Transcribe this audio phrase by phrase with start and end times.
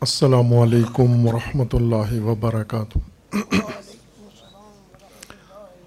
[0.00, 2.98] السلام علیکم ورحمۃ اللہ وبرکاتہ۔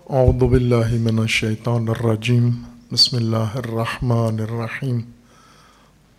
[0.10, 2.50] اعوذ باللہ من الشیطان الرجیم۔
[2.92, 5.00] بسم اللہ الرحمن الرحیم۔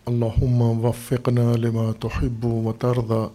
[0.05, 3.25] اللہم وفقنا لما تحب و ترضى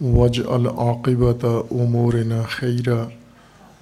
[0.00, 3.08] واجعل عاقبت امورنا خیرا۔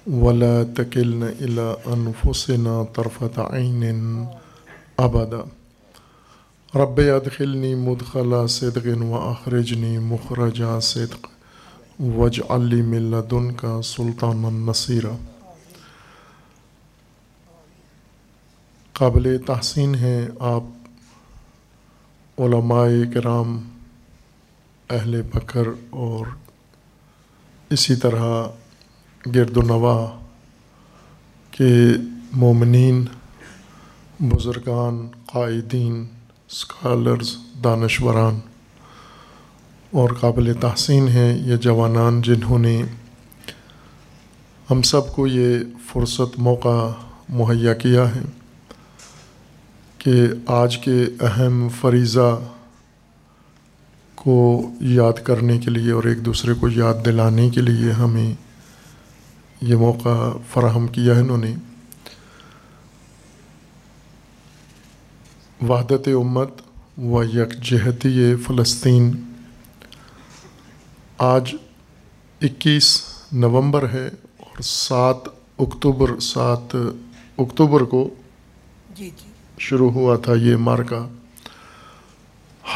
[0.07, 4.23] ولا تکلنا الى انفسنا طرفت عین۔
[4.97, 5.64] ابدا۔
[6.75, 11.27] رب ادخلنی مدخلا صدق و اخرجنی مخرجا صدق
[12.01, 15.13] وج علی ملدن کا سلطان النصیرہ
[18.93, 20.63] قابل تحسین ہیں آپ
[22.37, 23.69] علماء کرام،
[24.89, 26.25] اہل بکر اور
[27.69, 28.47] اسی طرح
[29.35, 30.05] گرد و نواح
[31.51, 31.73] کے
[32.31, 33.05] مومنین،
[34.19, 36.05] بزرگان، قائدین
[36.49, 38.39] اسکالرز دانشوران
[39.91, 42.83] اور قابل تحسین ہیں یہ جوانان جنہوں نے
[44.71, 45.59] ہم سب کو یہ
[45.93, 46.91] فرصت موقع
[47.29, 48.21] مہیا کیا ہے
[49.97, 50.13] کہ
[50.45, 52.39] آج کے اہم فریضہ
[54.15, 58.33] کو یاد کرنے کے لیے اور ایک دوسرے کو یاد دلانے کے لیے ہمیں
[59.61, 61.55] یہ موقع فراہم کیا ہے انہوں نے۔
[65.61, 66.49] وحدت امت
[66.97, 69.11] و یکجہتی فلسطین۔
[71.17, 71.55] آج
[72.41, 75.27] اکیس نومبر ہے اور سات
[75.59, 76.75] اکتوبر سات
[77.37, 78.09] اکتوبر کو
[78.95, 81.07] جی جی۔ شروع ہوا تھا یہ مارکا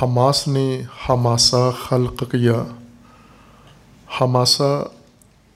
[0.01, 2.63] حماس نے حماسہ خلق کیا۔
[4.21, 4.87] حماسہ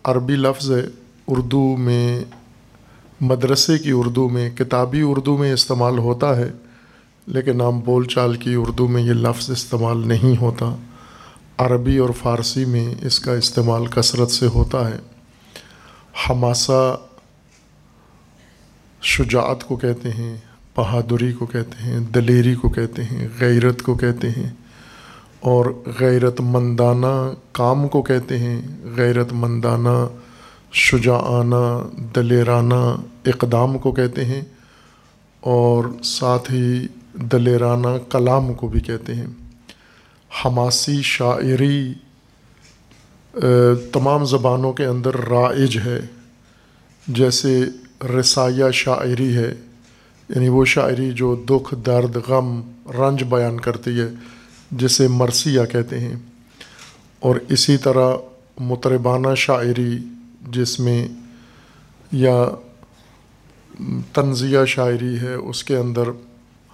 [0.04, 0.86] عربی لفظ ہے
[1.28, 2.24] اردو میں
[3.22, 6.52] مدرسے کی اردو میں کتابی اردو میں استعمال ہوتا ہے۔
[7.28, 10.76] لیکن عام بول چال کی اردو میں یہ لفظ استعمال نہیں ہوتا۔
[11.58, 15.00] عربی اور فارسی میں اس کا استعمال کثرت سے ہوتا ہے۔
[16.30, 16.98] حماسہ
[19.02, 20.38] شجاعت کو کہتے ہیں،
[20.76, 24.50] بہادری کو کہتے ہیں، دلیری کو کہتے ہیں، غیرت کو کہتے ہیں۔
[25.39, 25.66] اور
[26.00, 30.08] غیرت مندانہ کام کو کہتے ہیں۔ غیرت مندانہ
[30.72, 32.95] شجاعانہ، دلیرانہ
[33.26, 34.42] اقدام کو کہتے ہیں۔
[35.39, 39.28] اور ساتھ ہی دلیرانہ کلام کو بھی کہتے ہیں۔
[40.46, 41.94] حماسی شاعری
[43.92, 46.00] تمام زبانوں کے اندر رائج ہے۔
[47.08, 47.66] جیسے
[48.20, 49.54] رسایہ شاعری ہے
[50.30, 52.62] یعنی وہ شاعری جو دکھ، درد، غم،
[52.98, 54.10] رنج بیان کرتی ہے،
[54.72, 56.16] جسے مرثیہ کہتے ہیں۔
[57.20, 58.14] اور اسی طرح
[58.60, 59.98] مطربانہ شاعری،
[60.52, 61.08] جس میں
[62.12, 62.45] یا
[64.14, 66.04] تنزیہ شاعری ہے، اس کے اندر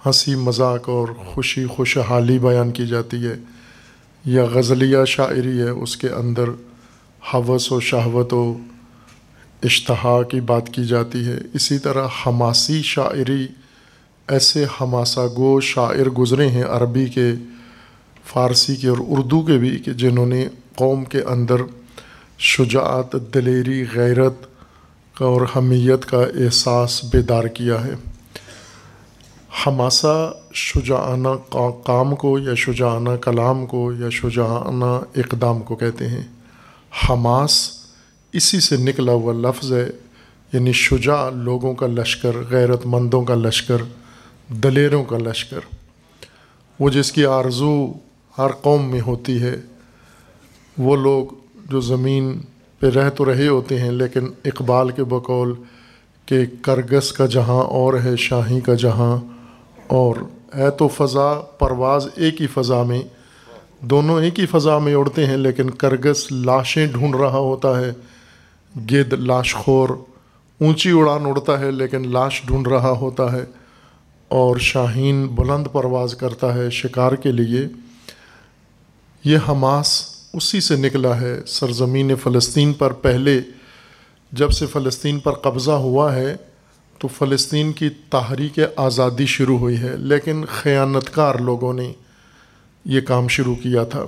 [0.06, 3.34] ہنسی مذاق اور خوشی خوشحالی بیان کی جاتی ہے۔
[4.24, 6.44] یا غزلیہ شاعری ہے، اس کے اندر
[7.34, 8.58] حوث و شہوت و
[9.62, 13.46] اشتہا کی بات کی جاتی ہے۔ اسی طرح حماسی شاعری،
[14.28, 17.32] ایسے حماسہ گو شاعر گزرے ہیں عربی کے،
[18.24, 21.56] فارسی کے اور اردو کے بھی کہ جنہوں نے قوم کے اندر
[22.38, 24.34] شجاعت، دلیری، غیرت
[25.14, 27.94] کا اور حمیت کا احساس بیدار کیا ہے۔
[29.50, 31.28] حماسہ، شجاعانہ
[31.84, 34.84] کام کو یا شجاعانہ کلام کو یا شجاعانہ
[35.16, 36.22] اقدام کو کہتے ہیں۔
[37.10, 37.70] حماس
[38.32, 39.90] اسی سے نکلا ہوا لفظ ہے
[40.52, 43.76] یعنی شجاع لوگوں کا لشکر، غیرت مندوں کا لشکر،
[44.48, 45.60] دلیروں کا لشکر۔
[46.80, 47.92] وہ جس کی آرزو
[48.38, 49.56] ہر قوم میں ہوتی ہے،
[50.78, 51.34] وہ لوگ
[51.70, 52.40] جو زمین
[52.78, 55.54] پہ رہ تو رہے ہوتے ہیں، لیکن اقبال کے بقول
[56.26, 59.39] کہ کرگس کا جہاں اور ہے، شاہی کا جہاں
[59.90, 60.16] اور
[60.56, 63.02] ہے تو فضا، پرواز ایک ہی فضا میں۔
[63.80, 67.92] دونوں ایک ہی فضا میں اڑتے ہیں، لیکن کرگس لاشیں ڈھونڈ رہا ہوتا ہے۔
[68.76, 69.88] گد لاش خور،
[70.60, 73.44] اونچی اڑان اڑتا ہے، لیکن لاش ڈھونڈ رہا ہوتا ہے۔
[74.28, 77.66] اور شاہین بلند پرواز کرتا ہے شکار کے لیے۔
[79.24, 83.40] یہ حماس اسی سے نکلا ہے۔ سرزمین فلسطین پر پہلے،
[84.32, 86.36] جب سے فلسطین پر قبضہ ہوا ہے
[87.00, 91.92] تو فلسطین کی تحریک آزادی شروع ہوئی ہے، لیکن خیانت کار لوگوں نے
[92.84, 94.04] یہ کام شروع کیا تھا۔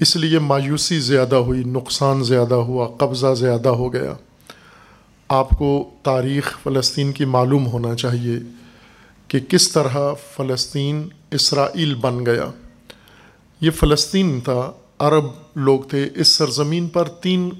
[0.00, 4.14] اس لیے مایوسی زیادہ ہوئی، نقصان زیادہ ہوا، قبضہ زیادہ ہو گیا۔
[5.28, 8.38] آپ کو تاریخ فلسطین کی معلوم ہونا چاہیے
[9.28, 9.96] کہ کس طرح
[10.36, 12.50] فلسطین اسرائیل بن گیا۔
[13.60, 15.24] یہ فلسطین تھا، عرب
[15.54, 17.50] لوگ تھے، اس سرزمین پر تین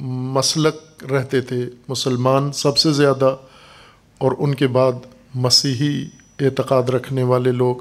[0.00, 3.36] مسلک رہتے تھے، مسلمان سب سے زیادہ
[4.24, 4.92] اور ان کے بعد
[5.34, 6.04] مسیحی
[6.40, 7.76] اعتقاد رکھنے والے لوگ،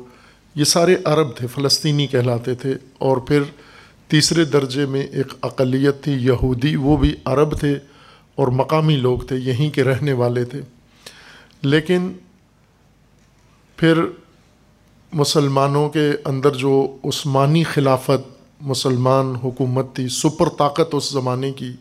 [0.55, 3.43] یہ سارے عرب تھے، فلسطینی کہلاتے تھے۔ اور پھر
[4.07, 7.75] تیسرے درجے میں ایک اقلیت تھی یہودی، وہ بھی عرب تھے
[8.35, 10.61] اور مقامی لوگ تھے، یہیں کے رہنے والے تھے۔
[11.61, 12.13] لیکن
[13.75, 14.01] پھر
[15.13, 21.71] مسلمانوں کے اندر جو عثمانی خلافت، مسلمان حکومت تھی، سپر طاقت اس زمانے کی،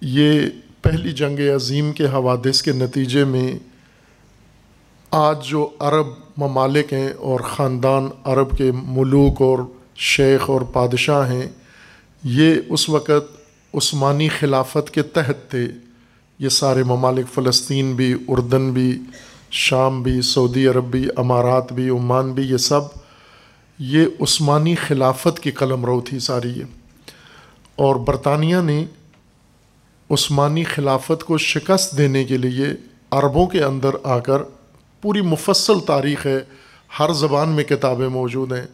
[0.00, 0.40] یہ
[0.86, 3.58] پہلی جنگ عظیم کے حوادث کے نتیجے میں
[5.10, 6.06] آج جو عرب
[6.36, 9.58] ممالک ہیں اور خاندان عرب کے ملوک اور
[9.96, 11.48] شیخ اور بادشاہ ہیں،
[12.24, 13.36] یہ اس وقت
[13.74, 15.66] عثمانی خلافت کے تحت تھے۔
[16.38, 19.00] یہ سارے ممالک فلسطین بھی، اردن بھی،
[19.50, 22.80] شام بھی، سعودی عرب بھی، امارات بھی، عمان بھی، یہ سب،
[23.78, 26.64] یہ عثمانی خلافت کی قلم رو تھی ساری یہ۔
[27.76, 28.84] اور برطانیہ نے
[30.10, 32.66] عثمانی خلافت کو شکست دینے کے لیے
[33.10, 34.42] عربوں کے اندر آ کر
[35.02, 36.38] پوری مفصل تاریخ ہے
[36.98, 38.66] ہر زبان میں کتابیں موجود ہیں۔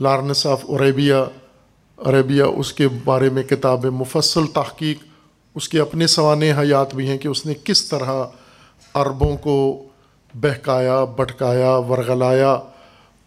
[0.00, 1.14] لارنس آف عربیہ
[1.96, 4.98] عربیہ اس کے بارے میں کتابیں مفصل تحقیق،
[5.54, 8.24] اس کے اپنے سوانح حیات بھی ہیں کہ اس نے کس طرح
[8.94, 9.84] عربوں کو
[10.34, 12.58] بہکایا بٹکایا ورغلایا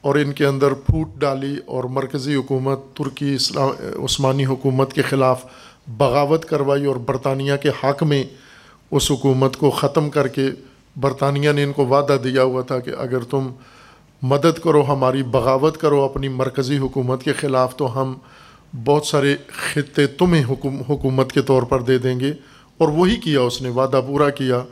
[0.02, 3.70] اور ان کے اندر پھوٹ ڈالی اور مرکزی حکومت ترکی اسلام،
[4.04, 5.46] عثمانی حکومت کے خلاف
[5.88, 8.24] بغاوت کروائی اور برطانیہ کے حق میں
[8.92, 10.50] اس حکومت کو ختم کر کے
[10.96, 13.52] برطانیہ نے ان کو وعدہ دیا ہوا تھا کہ اگر تم
[14.22, 18.14] مدد کرو، ہماری بغاوت کرو اپنی مرکزی حکومت کے خلاف، تو ہم
[18.86, 20.44] بہت سارے خطے تمہیں
[20.90, 22.34] حکومت کے طور پر دے دیں گے۔
[22.78, 24.64] اور وہی کیا اس نے، وعدہ پورا کیا۔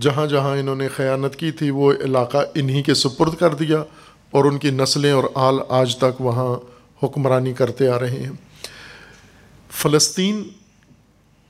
[0.00, 3.84] جہاں جہاں انہوں نے خیانت کی تھی، وہ علاقہ انہی کے سپرد کر دیا
[4.30, 6.56] اور ان کی نسلیں اور آل آج تک وہاں
[7.02, 8.45] حکمرانی کرتے آ رہے ہیں۔
[9.70, 10.42] فلسطین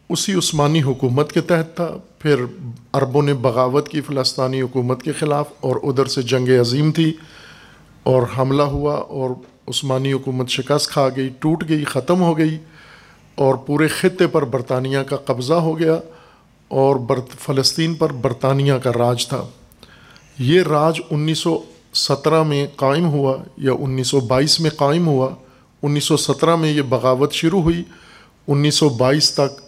[0.08, 2.44] اسی عثمانی حکومت کے تحت تھا، پھر
[2.92, 7.12] عربوں نے بغاوت کی فلسطینی حکومت کے خلاف اور ادھر سے جنگ عظیم تھی
[8.02, 9.30] اور حملہ ہوا اور
[9.66, 12.58] عثمانی حکومت شکست کھا گئی، ٹوٹ گئی، ختم ہو گئی
[13.34, 15.98] اور پورے خطے پر برطانیہ کا قبضہ ہو گیا
[16.68, 16.96] اور
[17.38, 19.42] فلسطین پر برطانیہ کا راج تھا۔
[20.38, 21.58] یہ راج انیس سو
[21.94, 25.28] سترہ میں قائم ہوا یا انیس سو بائیس میں قائم ہوا
[25.82, 27.82] انیس سو سترہ میں یہ بغاوت شروع ہوئی
[28.48, 29.60] انیس سو بائیس تک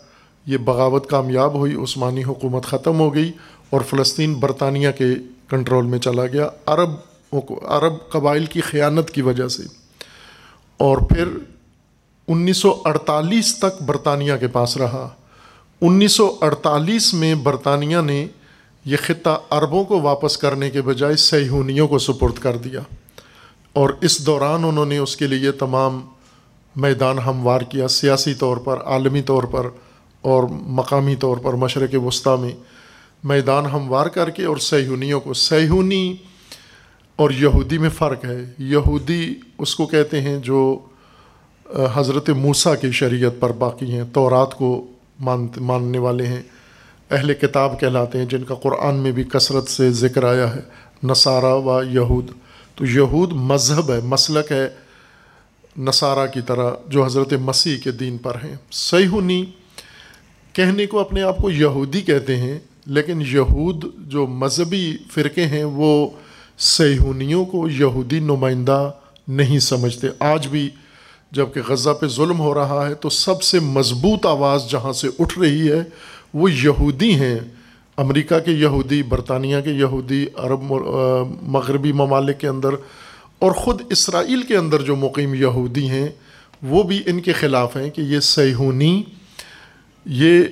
[0.47, 3.33] یہ بغاوت کامیاب ہوئی، عثمانی حکومت ختم ہو گئی
[3.71, 5.05] اور فلسطین برطانیہ کے
[5.49, 6.91] کنٹرول میں چلا گیا۔ عرب
[7.63, 9.63] عرب قبائل کی خیانت کی وجہ سے۔
[10.77, 11.29] اور پھر
[12.29, 15.09] انیس سو اڑتالیس تک برطانیہ کے پاس رہا۔
[15.81, 18.27] انیس سو اڑتالیس میں برطانیہ نے
[18.85, 22.81] یہ خطہ عربوں کو واپس کرنے کے بجائے سیہونیوں کو سپرد کر دیا۔
[23.73, 26.01] اور اس دوران انہوں نے اس کے لیے تمام
[26.81, 29.67] میدان ہموار کیا، سیاسی طور پر، عالمی طور پر
[30.21, 32.53] اور مقامی طور پر، مشرق وسطیٰ میں
[33.25, 36.17] میدان ہموار کر کے اور سیہونیوں کو، سیہونی
[37.17, 40.79] اور یہودی میں فرق ہے۔ یہودی اس کو کہتے ہیں جو
[41.95, 44.87] حضرت موسیٰ کی شریعت پر باقی ہیں، تورات کو
[45.61, 46.43] ماننے والے ہیں،
[47.11, 50.61] اہل کتاب کہلاتے ہیں، جن کا قرآن میں بھی کثرت سے ذکر آیا ہے،
[51.03, 52.31] نصارہ و یہود۔
[52.75, 54.69] تو یہود مذہب ہے، مسلک ہے
[55.79, 59.45] نصارہ کی طرح جو حضرت مسیح کے دین پر ہیں۔ سیہونی
[60.53, 66.09] کہنے کو اپنے آپ کو یہودی کہتے ہیں، لیکن یہود جو مذہبی فرقے ہیں، وہ
[66.59, 68.91] سیہونیوں کو یہودی نمائندہ
[69.29, 70.69] نہیں سمجھتے۔ آج بھی
[71.33, 75.39] جبکہ غزہ پہ ظلم ہو رہا ہے، تو سب سے مضبوط آواز جہاں سے اٹھ
[75.39, 75.83] رہی ہے،
[76.35, 77.39] وہ یہودی ہیں۔
[77.97, 80.63] امریکہ کے یہودی، برطانیہ کے یہودی، عرب
[81.43, 82.75] مغربی ممالک کے اندر
[83.39, 86.09] اور خود اسرائیل کے اندر جو مقیم یہودی ہیں،
[86.63, 89.03] وہ بھی ان کے خلاف ہیں کہ یہ سیہونی،
[90.07, 90.45] یہ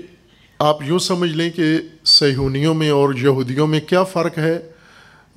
[0.61, 4.59] آپ یوں سمجھ لیں کہ سیہونیوں میں اور یہودیوں میں کیا فرق ہے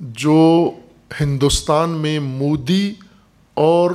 [0.00, 0.70] جو
[1.20, 2.94] ہندوستان میں مودی
[3.54, 3.90] اور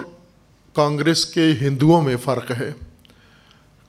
[0.74, 2.72] کانگریس کے ہندوؤں میں فرق ہے؟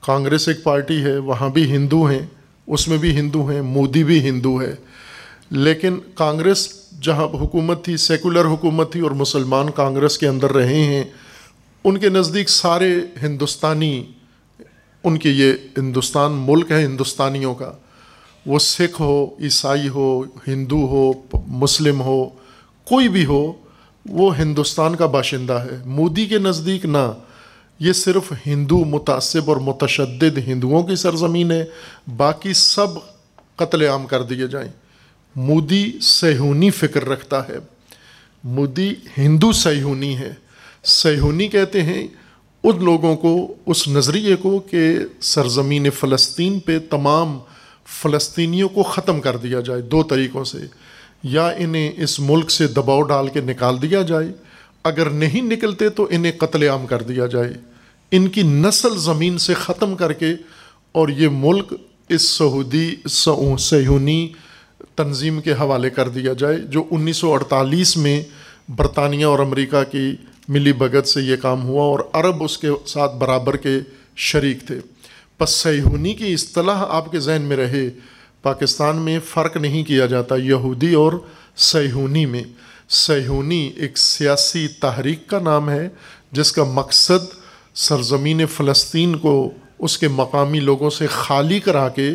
[0.03, 2.25] کانگریس ایک پارٹی ہے، وہاں بھی ہندو ہیں،
[2.67, 4.75] اس میں بھی ہندو ہیں، مودی بھی ہندو ہے،
[5.51, 6.67] لیکن کانگریس
[7.01, 11.03] جہاں حکومت تھی، سیکولر حکومت تھی اور مسلمان کانگریس کے اندر رہے ہیں،
[11.83, 14.03] ان کے نزدیک سارے ہندوستانی،
[15.03, 17.71] ان کے یہ ہندوستان ملک ہے ہندوستانیوں کا،
[18.45, 21.11] وہ سکھ ہو، عیسائی ہو، ہندو ہو،
[21.47, 22.29] مسلم ہو،
[22.85, 23.53] کوئی بھی ہو،
[24.09, 27.11] وہ ہندوستان کا باشندہ ہے۔ مودی کے نزدیک نہ،
[27.79, 31.65] یہ صرف ہندو متعصب اور متشدد ہندوؤں کی سرزمین ہے،
[32.17, 32.87] باقی سب
[33.55, 34.86] قتل عام کر دیے جائیں۔
[35.37, 37.57] مودی سیہونی فکر رکھتا ہے۔
[38.43, 40.33] مودی ہندو سیہونی ہے۔
[40.83, 42.07] سیہونی کہتے ہیں
[42.63, 47.39] ان لوگوں کو، اس نظریے کو کہ سرزمین فلسطین پہ تمام
[48.01, 50.57] فلسطینیوں کو ختم کر دیا جائے دو طریقوں سے۔
[51.23, 54.27] یا انہیں اس ملک سے دباؤ ڈال کے نکال دیا جائے۔
[54.83, 57.53] اگر نہیں نکلتے تو انہیں قتل عام کر دیا جائے۔
[58.11, 60.33] ان کی نسل زمین سے ختم کر کے
[60.91, 61.73] اور یہ ملک
[62.09, 62.95] اس سعودی
[63.59, 64.29] سیونی
[64.95, 68.21] تنظیم کے حوالے کر دیا جائے، جو انیس سو اڑتالیس میں
[68.69, 70.15] برطانیہ اور امریکہ کی
[70.47, 73.77] ملی بگت سے یہ کام ہوا اور عرب اس کے ساتھ برابر کے
[74.15, 74.79] شریک تھے۔
[75.37, 77.89] پس سیہونی کی اصطلاح آپ کے ذہن میں رہے،
[78.41, 81.13] پاکستان میں فرق نہیں کیا جاتا یہودی اور
[81.55, 82.43] سیہونی میں۔
[82.89, 85.89] سیہونی ایک سیاسی تحریک کا نام ہے،
[86.31, 87.33] جس کا مقصد
[87.75, 92.09] سرزمین فلسطین کو اس کے مقامی لوگوں سے خالی کرا کے،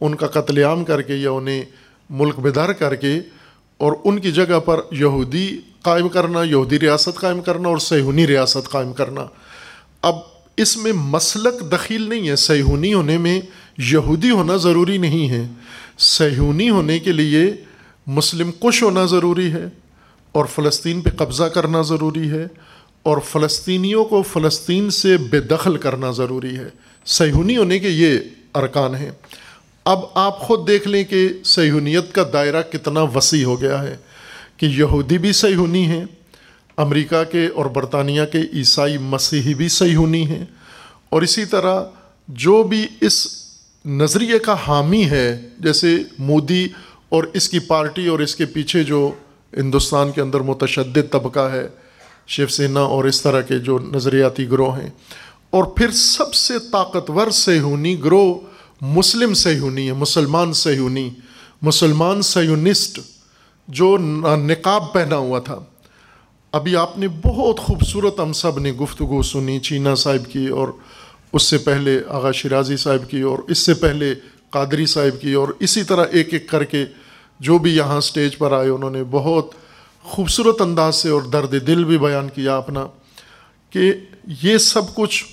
[0.00, 1.62] ان کا قتل عام کر کے یا انہیں
[2.10, 3.20] ملک بیدار کر کے
[3.76, 8.70] اور ان کی جگہ پر یہودی قائم کرنا، یہودی ریاست قائم کرنا اور سیہونی ریاست
[8.70, 9.26] قائم کرنا۔
[10.02, 10.14] اب
[10.56, 13.40] اس میں مسلک دخیل نہیں ہے، سیہونی ہونے میں
[13.78, 15.46] یہودی ہونا ضروری نہیں ہے۔
[15.98, 17.54] سیہونی ہونے کے لیے
[18.06, 19.66] مسلم کش ہونا ضروری ہے
[20.32, 22.46] اور فلسطین پہ قبضہ کرنا ضروری ہے
[23.02, 26.68] اور فلسطینیوں کو فلسطین سے بے دخل کرنا ضروری ہے۔
[27.04, 28.18] سیہونی ہونے کے یہ
[28.54, 29.10] ارکان ہیں۔
[29.86, 33.96] اب آپ خود دیکھ لیں کہ سیہونیت کا دائرہ کتنا وسیع ہو گیا ہے
[34.56, 36.04] کہ یہودی بھی سیہونی ہیں،
[36.76, 40.44] امریکہ کے اور برطانیہ کے عیسائی مسیحی بھی سیہونی ہیں۔
[41.10, 41.84] اور اسی طرح
[42.28, 43.28] جو بھی اس
[43.84, 46.68] نظریے کا حامی ہے، جیسے مودی
[47.08, 49.12] اور اس کی پارٹی اور اس کے پیچھے جو
[49.56, 51.68] ہندوستان کے اندر متشدد طبقہ ہے،
[52.26, 54.90] شیو سینا اور اس طرح کے جو نظریاتی گروہ ہیں۔
[55.50, 58.34] اور پھر سب سے طاقتور سیہونی گروہ
[58.80, 61.10] مسلم سیہونی ہے، مسلمان سیہونی
[61.62, 63.00] مسلمان سیونسٹ
[63.68, 63.96] جو
[64.46, 65.58] نقاب پہنا ہوا تھا۔
[66.52, 70.68] ابھی آپ نے بہت خوبصورت ہم سب نے گفتگو سنی چینا صاحب کی اور
[71.32, 74.14] اس سے پہلے آغا شرازی صاحب کی اور اس سے پہلے
[74.50, 76.84] قادری صاحب کی اور اسی طرح ایک ایک کر کے
[77.40, 79.50] جو بھی یہاں سٹیج پر آئے، انہوں نے بہت
[80.02, 82.86] خوبصورت انداز سے اور درد دل بھی بیان کیا اپنا
[83.70, 83.92] کہ
[84.42, 85.24] یہ سب کچھ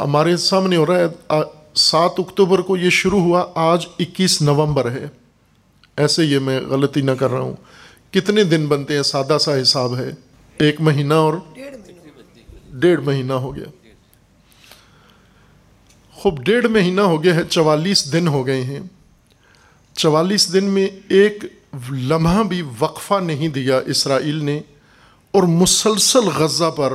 [0.00, 1.06] ہمارے سامنے ہو رہا ہے۔
[1.74, 5.06] سات اکتوبر کو یہ شروع ہوا، آج اکیس نومبر ہے۔
[5.96, 7.56] ایسے یہ میں غلطی نہ کر رہا ہوں۔
[8.10, 10.10] کتنے دن بنتے ہیں؟ سادہ سا حساب ہے۔
[10.58, 11.34] ایک مہینہ اور
[12.70, 13.64] ڈیڑھ مہینہ ہو گیا۔
[16.12, 18.80] خوب، ڈیڑھ مہینہ ہو گیا ہے، چوالیس دن ہو گئے ہیں۔
[19.94, 21.44] چوالیس دن میں ایک
[21.90, 24.60] لمحہ بھی وقفہ نہیں دیا اسرائیل نے،
[25.30, 26.92] اور مسلسل غزہ پر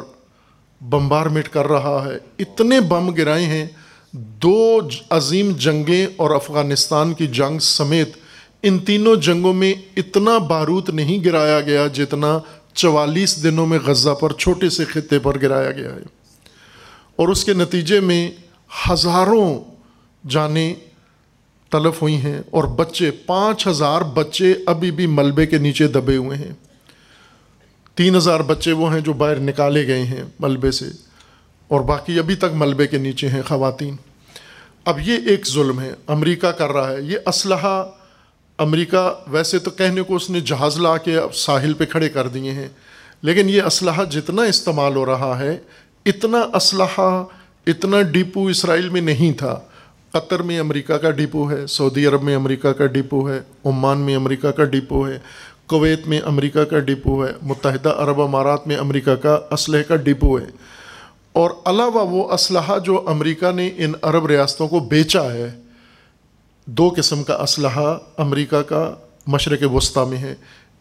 [0.82, 3.68] بمبارمنٹ کر رہا ہے۔ اتنے بم گرائے ہیں
[4.14, 8.10] دو عظیم جنگیں اور افغانستان کی جنگ سمیت
[8.64, 12.40] ان تینوں جنگوں میں اتنا بارود نہیں گرایا گیا جتنا
[12.74, 16.02] چوالیس دنوں میں غزہ پر چھوٹے سے خطے پر گرایا گیا ہے۔
[17.16, 18.32] اور اس کے نتیجے میں
[18.90, 19.60] ہزاروں
[20.30, 20.74] جانیں
[21.70, 26.38] تلف ہوئی ہیں اور بچے، پانچ ہزار بچے ابھی بھی ملبے کے نیچے دبے ہوئے
[26.38, 26.54] ہیں۔
[27.96, 31.07] تین ہزار بچے وہ ہیں جو باہر نکالے گئے ہیں ملبے سے۔
[31.68, 33.96] اور باقی ابھی تک ملبے کے نیچے ہیں خواتین۔
[34.86, 37.90] اب یہ ایک ظلم ہے۔ امریکہ کر رہا ہے۔ یہ اسلحہ
[38.58, 42.28] امریکہ، ویسے تو کہنے کو اس نے جہاز لا کے اب ساحل پہ کھڑے کر
[42.28, 42.68] دیے ہیں،
[43.22, 45.58] لیکن یہ اسلحہ جتنا استعمال ہو رہا ہے،
[46.06, 47.24] اتنا اسلحہ،
[47.68, 49.60] اتنا ڈپو اسرائیل میں نہیں تھا۔
[50.12, 54.16] قطر میں امریکہ کا ڈپو ہے، سعودی عرب میں امریکہ کا ڈپو ہے، عمان میں
[54.16, 55.20] امریکہ کا ڈپو ہے،
[55.68, 60.40] کویت میں امریکہ کا ڈپو ہے، متحدہ عرب امارات میں امریکہ کا اسلحے کا ڈپو
[60.40, 60.46] ہے۔
[61.38, 65.60] اور علاوہ وہ اسلحہ جو امریکہ نے ان عرب ریاستوں کو بیچا ہے،
[66.66, 68.96] دو قسم کا اسلحہ امریکہ کا
[69.28, 70.36] مشرق وسطیٰ میں ہے۔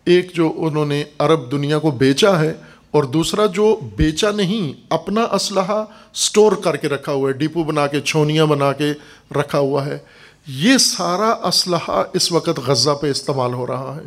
[0.04, 2.54] ایک جو انہوں نے عرب دنیا کو بیچا ہے
[2.90, 5.84] اور دوسرا جو بیچا نہیں، اپنا اسلحہ
[6.14, 8.92] سٹور کر کے رکھا ہوا ہے، ڈپو بنا کے، چھونیاں بنا کے
[9.34, 9.98] رکھا ہوا ہے۔
[10.46, 14.06] یہ سارا اسلحہ اس وقت غزہ پہ استعمال ہو رہا ہے۔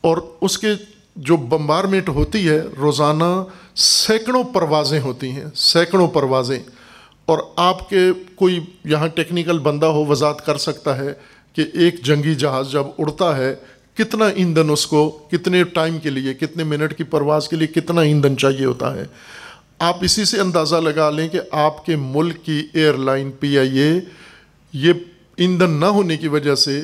[0.00, 0.68] اور اس کے
[1.16, 3.44] جو بمبارمنٹ ہوتی ہے، روزانہ
[3.74, 6.58] سینکڑوں پروازیں ہوتی ہیں، سینکڑوں پروازیں۔
[7.26, 11.12] اور آپ کے کوئی یہاں ٹیکنیکل بندہ ہو، وضاحت کر سکتا ہے
[11.52, 13.54] کہ ایک جنگی جہاز جب اڑتا ہے،
[13.94, 18.00] کتنا ایندھن اس کو، کتنے ٹائم کے لیے، کتنے منٹ کی پرواز کے لیے کتنا
[18.00, 19.04] ایندھن چاہیے ہوتا ہے۔
[19.78, 23.78] آپ اسی سے اندازہ لگا لیں کہ آپ کے ملک کی ایئر لائن، پی آئی
[23.78, 24.00] اے،
[24.72, 24.92] یہ
[25.36, 26.82] ایندھن نہ ہونے کی وجہ سے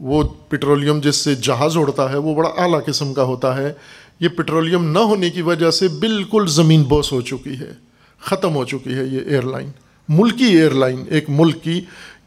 [0.00, 3.72] وہ پٹرولیم جس سے جہاز اڑتا ہے، وہ بڑا اعلیٰ قسم کا ہوتا ہے۔
[4.20, 7.72] یہ پٹرولیم نہ ہونے کی وجہ سے بالکل زمین بوس ہو چکی ہے،
[8.20, 9.70] ختم ہو چکی ہے یہ ایئر لائن
[10.08, 11.80] ملکی ایئر لائن ایک ملک کی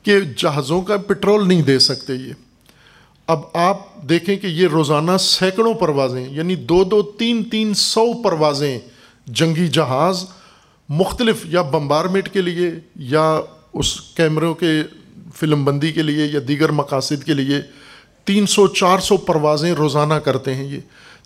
[0.04, 2.34] کہ جہازوں کا پٹرول نہیں دے سکتے یہ۔
[3.28, 8.80] اب آپ دیکھیں کہ یہ روزانہ سینکڑوں پروازیں یعنی دو دو تین تین سو پروازیں
[9.28, 10.26] جنگی جہاز
[10.90, 13.42] مختلف یا بمبارمنٹ کے لیے یا
[13.74, 14.82] اس کیمروں کے
[15.36, 17.58] فلم بندی کے لیے یا دیگر مقاصد کے لیے
[18.26, 20.80] تین سو چار سو پروازیں روزانہ کرتے ہیں یہ۔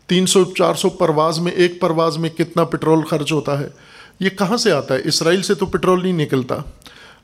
[0.07, 3.67] تین سو چار سو پرواز میں ایک پرواز میں کتنا پٹرول خرچ ہوتا ہے؟
[4.19, 6.55] یہ کہاں سے آتا ہے؟ اسرائیل سے تو پٹرول نہیں نکلتا،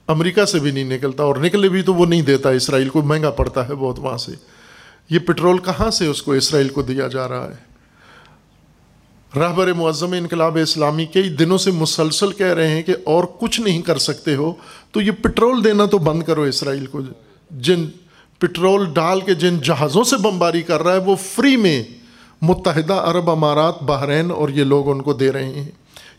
[0.07, 3.29] امریکہ سے بھی نہیں نکلتا اور نکلے بھی تو وہ نہیں دیتا۔ اسرائیل کو مہنگا
[3.29, 4.31] پڑتا ہے بہت وہاں سے۔
[5.09, 7.71] یہ پٹرول کہاں سے اس کو اسرائیل کو دیا جا رہا ہے؟
[9.39, 13.81] رہبر معظم انقلاب اسلامی کئی دنوں سے مسلسل کہہ رہے ہیں کہ اور کچھ نہیں
[13.81, 14.53] کر سکتے ہو۔
[14.91, 17.00] تو یہ پٹرول دینا تو بند کرو اسرائیل کو۔
[17.51, 17.86] جن
[18.39, 21.83] پٹرول ڈال کے جن جہازوں سے بمباری کر رہا ہے، وہ فری میں
[22.41, 25.71] متحدہ عرب امارات، بحرین اور یہ لوگ ان کو دے رہے ہیں۔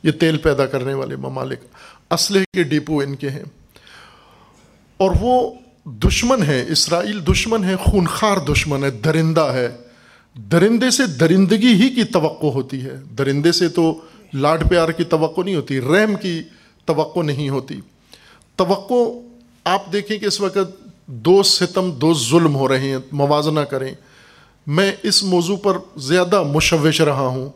[0.03, 1.59] یہ تیل پیدا کرنے والے ممالک
[2.11, 3.43] اسلحے کے ڈپو ان کے ہیں۔
[4.97, 5.51] اور وہ
[5.85, 9.69] دشمن ہے اسرائیل دشمن ہے خونخوار دشمن ہے، درندہ ہے۔
[10.37, 14.01] درندے سے درندگی ہی کی توقع ہوتی ہے۔ درندے سے تو
[14.35, 16.43] لاڈ پیار کی توقع نہیں ہوتی، رحم کی
[16.85, 17.81] توقع نہیں ہوتی۔
[18.57, 19.19] توقع
[19.65, 23.95] آپ دیکھیں کہ اس وقت دو ستم، دو ظلم ہو رہے ہیں، موازنہ کریں۔
[24.67, 27.51] میں اس موضوع پر زیادہ مشوش رہا ہوں۔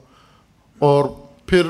[0.78, 1.04] اور
[1.46, 1.62] پھر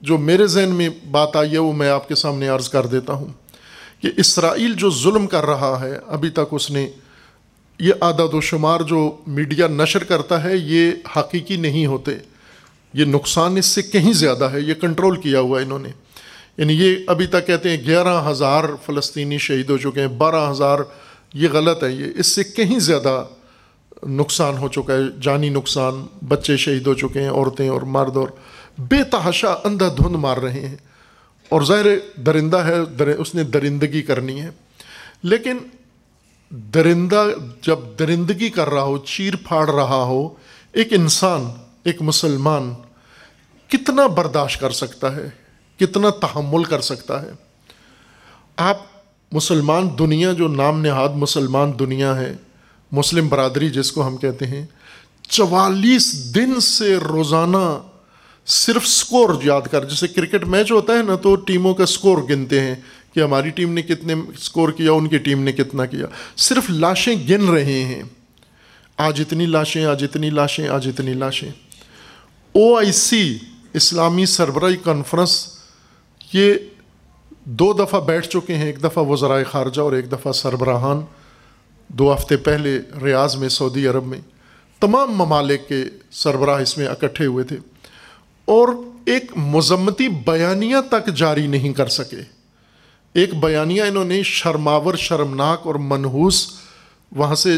[0.00, 3.12] جو میرے ذہن میں بات آئی ہے، وہ میں آپ کے سامنے عرض کر دیتا
[3.12, 3.28] ہوں
[4.02, 6.90] کہ اسرائیل جو ظلم کر رہا ہے، ابھی تک اس نے
[7.78, 12.12] یہ عدد و شمار جو میڈیا نشر کرتا ہے، یہ حقیقی نہیں ہوتے۔
[12.94, 15.88] یہ نقصان اس سے کہیں زیادہ ہے، یہ کنٹرول کیا ہوا انہوں نے۔
[16.56, 20.78] یعنی یہ ابھی تک کہتے ہیں گیارہ ہزار فلسطینی شہید ہو چکے ہیں، بارہ ہزار،
[21.34, 23.24] یہ غلط ہے، یہ اس سے کہیں زیادہ
[24.06, 28.28] نقصان ہو چکا ہے، جانی نقصان، بچے شہید ہو چکے ہیں، عورتیں اور مرد، اور
[28.78, 30.76] بے تحاشا اندھا دھند مار رہے ہیں۔
[31.48, 31.86] اور ظاہر
[32.20, 32.78] درندہ ہے
[33.18, 34.50] اس نے درندگی کرنی ہے۔
[35.22, 35.56] لیکن
[36.50, 37.24] درندہ،
[37.62, 40.28] جب درندگی کر رہا ہو، چیر پھاڑ رہا ہو،
[40.72, 41.44] ایک انسان،
[41.82, 42.74] ایک مسلمان
[43.68, 45.43] کتنا برداشت کر سکتا ہے؟
[45.86, 47.30] کتنا تحمل کر سکتا ہے۔
[48.56, 48.76] آپ
[49.32, 52.36] مسلمان دنیا جو نام نہاد مسلمان دنیا ہے،
[52.92, 54.66] مسلم برادری جس کو ہم کہتے ہیں،
[55.28, 57.78] چوالیس دن سے روزانہ
[58.46, 62.60] صرف سکور یاد کر، جیسے کرکٹ میچ ہوتا ہے نا تو ٹیموں کا سکور گنتے
[62.60, 62.74] ہیں
[63.14, 66.06] کہ ہماری ٹیم نے کتنے سکور کیا، ان کی ٹیم نے کتنا کیا۔
[66.36, 68.02] صرف لاشیں گن رہے ہیں۔
[68.96, 71.50] آج اتنی لاشیں، آج اتنی لاشیں، آج اتنی لاشیں۔
[72.52, 73.38] او آئی سی،
[73.72, 75.53] اسلامی سربراہی کانفرنس
[76.32, 76.54] یہ
[77.44, 81.00] دو دفعہ بیٹھ چکے ہیں، ایک دفعہ وزرائے خارجہ اور ایک دفعہ سربراہان،
[81.88, 84.20] دو ہفتے پہلے ریاض میں، سعودی عرب میں۔
[84.80, 87.56] تمام ممالک کے سربراہ اس میں اکٹھے ہوئے تھے۔
[88.44, 88.68] اور
[89.06, 92.16] ایک مذمتی بیانیہ تک جاری نہیں کر سکے۔
[93.12, 96.46] ایک بیانیہ انہوں نے شرماور، شرمناک اور منحوس
[97.12, 97.56] وہاں سے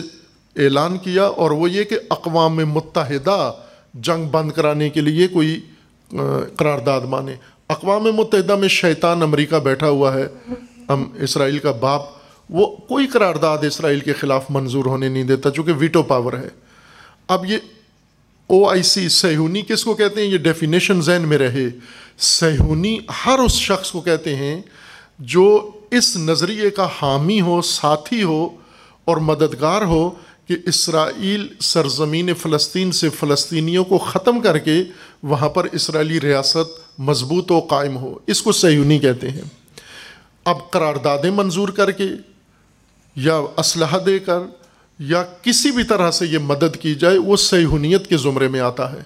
[0.57, 3.53] اعلان کیا اور وہ یہ کہ اقوام متحدہ
[3.95, 5.61] جنگ بند کرانے کے لیے کوئی
[6.57, 7.35] قرارداد مانے۔
[7.69, 10.27] اقوام متحدہ میں شیطان امریکہ بیٹھا ہوا ہے،
[10.89, 12.03] ہم اسرائیل کا باپ،
[12.51, 16.49] وہ کوئی قرارداد اسرائیل کے خلاف منظور ہونے نہیں دیتا چونکہ ویٹو پاور ہے۔
[17.29, 17.59] اب یہ
[18.47, 21.65] او آئی سی سہونی کس کو کہتے ہیں؟ یہ ڈیفینیشن ذہن میں رہے۔
[22.19, 24.63] سہونی ہر اس شخص کو کہتے ہیں
[25.19, 28.49] جو اس نظریے کا حامی ہو، ساتھی ہو
[29.05, 30.11] اور مددگار ہو
[30.49, 34.85] کہ اسرائیل سرزمین فلسطین سے فلسطینیوں کو ختم کر کے
[35.23, 39.43] وہاں پر اسرائیلی ریاست مضبوط و قائم ہو۔ اس کو سیونی کہتے ہیں۔
[40.45, 42.05] اب قراردادیں منظور کر کے
[43.17, 44.39] یا اسلحہ دے کر
[44.99, 48.93] یا کسی بھی طرح سے یہ مدد کی جائے، وہ سیہونیت کے زمرے میں آتا
[48.93, 49.01] ہے۔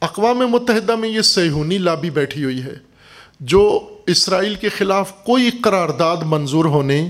[0.00, 2.74] اقوام متحدہ میں یہ سیہونی لابی بیٹھی ہوئی ہے۔
[3.40, 7.08] جو اسرائیل کے خلاف کوئی قرارداد منظور ہونے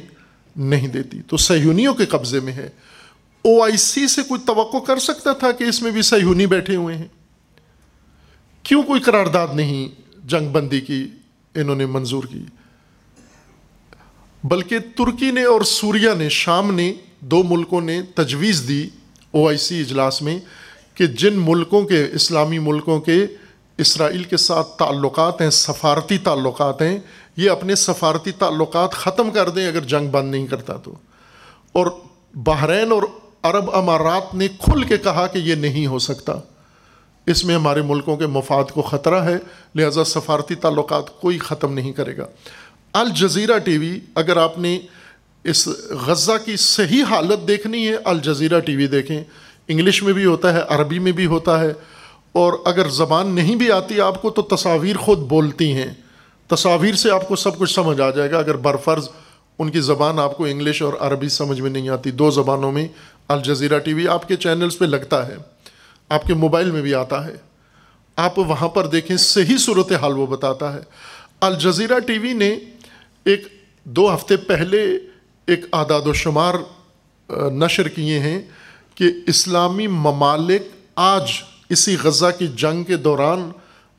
[0.56, 2.68] نہیں دیتی، تو سیہونیوں کے قبضے میں ہے۔
[3.42, 6.76] او آئی سی سے کوئی توقع کر سکتا تھا کہ اس میں بھی سیہونی بیٹھے
[6.76, 7.08] ہوئے ہیں؟
[8.62, 9.88] کیوں کوئی قرارداد نہیں
[10.28, 11.08] جنگ بندی کی
[11.54, 12.44] انہوں نے منظور کی؟
[14.44, 18.88] بلکہ ترکی نے اور سوریا نے، شام نے دو ملکوں نے تجویز دی
[19.30, 20.38] او آئی سی اجلاس میں
[20.94, 23.26] کہ جن ملکوں کے، اسلامی ملکوں کے
[23.78, 26.98] اسرائیل کے ساتھ تعلقات ہیں، سفارتی تعلقات ہیں،
[27.36, 30.94] یہ اپنے سفارتی تعلقات ختم کر دیں اگر جنگ بند نہیں کرتا تو۔
[31.72, 31.86] اور
[32.34, 33.02] بحرین اور
[33.42, 36.32] عرب امارات نے کھل کے کہا کہ یہ نہیں ہو سکتا۔
[37.26, 39.38] اس میں ہمارے ملکوں کے مفاد کو خطرہ ہے،
[39.74, 42.26] لہذا سفارتی تعلقات کوئی ختم نہیں کرے گا۔
[42.92, 44.80] الجزیرہ ٹی وی، اگر آپ نے
[45.44, 45.68] اس
[46.06, 49.24] غزہ کی صحیح حالت دیکھنی ہے الجزیرہ ٹی وی دیکھیں۔
[49.68, 51.72] انگلش میں بھی ہوتا ہے، عربی میں بھی ہوتا ہے۔
[52.32, 55.94] اور اگر زبان نہیں بھی آتی آپ کو، تو تصاویر خود بولتی ہیں۔
[56.48, 59.08] تصاویر سے آپ کو سب کچھ سمجھ آ جائے گا۔ اگر برفرض
[59.58, 62.88] ان کی زبان آپ کو انگلش اور عربی سمجھ میں نہیں آتی، دو زبانوں میں
[63.30, 65.36] الجزیرہ ٹی وی آپ کے چینلز پہ لگتا ہے،
[66.08, 67.36] آپ کے موبائل میں بھی آتا ہے۔
[68.16, 70.80] آپ وہاں پر دیکھیں، صحیح صورت حال وہ بتاتا ہے۔
[71.40, 72.48] الجزیرہ ٹی وی نے
[73.24, 73.46] ایک
[73.84, 74.82] دو ہفتے پہلے
[75.46, 76.54] ایک اعداد و شمار
[77.52, 78.40] نشر کیے ہیں
[78.94, 80.62] کہ اسلامی ممالک
[80.96, 81.30] آج
[81.68, 83.50] اسی غزہ کی جنگ کے دوران،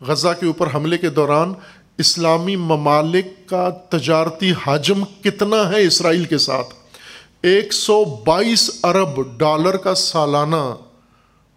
[0.02, 1.54] غزہ کے اوپر حملے کے دوران
[1.98, 6.81] اسلامی ممالک کا تجارتی حجم کتنا ہے اسرائیل کے ساتھ؟
[7.44, 10.76] ایک سو بائیس ارب ڈالر کا سالانہ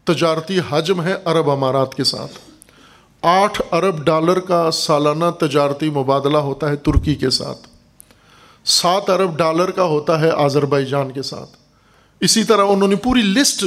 [0.05, 2.33] تجارتی حجم ہے عرب امارات کے ساتھ۔
[3.23, 7.68] آٹھ ارب ڈالر کا سالانہ تجارتی مبادلہ ہوتا ہے ترکی کے ساتھ۔
[8.64, 11.51] سات ارب ڈالر کا ہوتا ہے آذربائی جان کے ساتھ۔
[12.20, 13.64] اسی طرح انہوں نے پوری لسٹ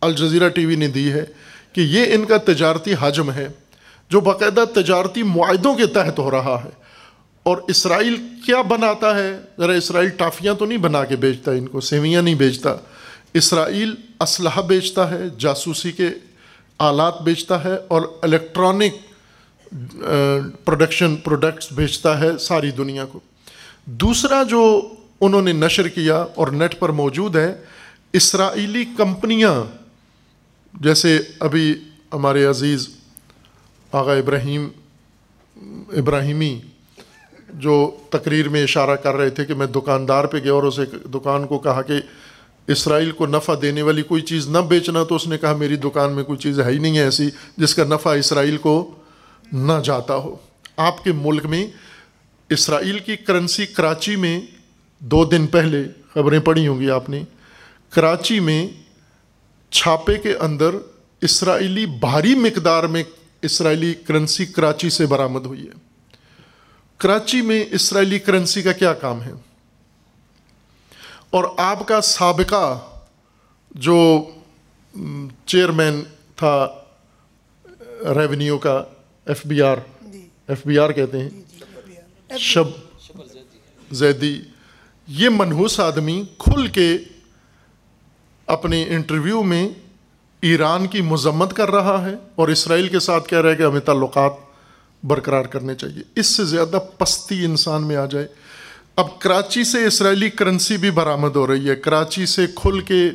[0.00, 1.24] الجزیرہ ٹی وی نے دی ہے
[1.72, 3.48] کہ یہ ان کا تجارتی حجم ہے
[4.10, 6.81] جو باقاعدہ تجارتی معاہدوں کے تحت ہو رہا ہے۔
[7.42, 11.80] اور اسرائیل کیا بناتا ہے؟ ذرا اسرائیل ٹافیاں تو نہیں بنا کے بیچتا، ان کو
[11.80, 12.76] سیویاں نہیں بیچتا۔
[13.34, 16.08] اسرائیل اسلحہ بیچتا ہے، جاسوسی کے
[16.78, 18.94] آلات بیچتا ہے اور الیکٹرانک
[20.64, 23.20] پروڈکشن پروڈکٹس بیچتا ہے ساری دنیا کو۔
[23.84, 24.88] دوسرا جو
[25.20, 27.54] انہوں نے نشر کیا اور نیٹ پر موجود ہے،
[28.12, 29.54] اسرائیلی کمپنیاں،
[30.74, 31.74] جیسے ابھی
[32.12, 32.88] ہمارے عزیز
[33.92, 34.68] آغا ابراہیم،
[35.96, 36.60] ابراہیمی
[37.52, 40.84] جو تقریر میں اشارہ کر رہے تھے کہ میں دکاندار پہ گیا اور اسے
[41.14, 41.94] دکان کو کہا کہ
[42.66, 46.12] اسرائیل کو نفع دینے والی کوئی چیز نہ بیچنا، تو اس نے کہا میری دکان
[46.12, 48.90] میں کوئی چیز ہے ہی نہیں ہے ایسی جس کا نفع اسرائیل کو
[49.52, 50.36] نہ جاتا ہو۔
[50.76, 51.66] آپ کے ملک میں
[52.50, 54.40] اسرائیل کی کرنسی کراچی میں
[54.98, 55.82] دو دن پہلے
[56.14, 57.22] خبریں پڑھی ہوں گی آپ نے۔
[57.90, 58.68] کراچی میں
[59.70, 60.70] چھاپے کے اندر
[61.20, 63.02] اسرائیلی بھاری مقدار میں
[63.42, 65.91] اسرائیلی کرنسی کراچی سے برآمد ہوئی ہے۔
[67.02, 69.32] کراچی میں اسرائیلی کرنسی کا کیا کام ہے؟
[71.30, 72.80] اور آپ کا سابقہ
[73.70, 74.24] جو
[75.46, 76.02] چیئرمین
[76.36, 76.68] تھا
[78.00, 78.84] ریونیو کا
[79.26, 79.76] F B R
[80.48, 81.30] F B R کہتے ہیں۔
[82.38, 82.64] شب
[83.90, 84.40] زیدی۔
[85.08, 86.98] یہ منحوس آدمی کھل کے
[88.46, 89.68] اپنے انٹرویو میں
[90.40, 93.80] ایران کی مذمت کر رہا ہے اور اسرائیل کے ساتھ کہہ رہا ہے کہ ہمیں
[93.80, 94.51] تعلقات
[95.04, 98.26] برقرار کرنے چاہیے۔ اس سے زیادہ پستی انسان میں آ جائے۔
[98.96, 103.10] اب کراچی سے اسرائیلی کرنسی بھی برآمد ہو رہی ہے۔ کراچی سے کھل کے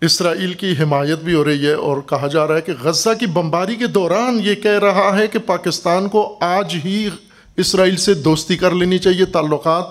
[0.00, 3.26] اسرائیل کی حمایت بھی ہو رہی ہے اور کہا جا رہا ہے کہ غزہ کی
[3.26, 7.08] بمباری کے دوران یہ کہہ رہا ہے کہ پاکستان کو آج ہی
[7.56, 9.84] اسرائیل سے دوستی کر لینی چاہیے، تعلقات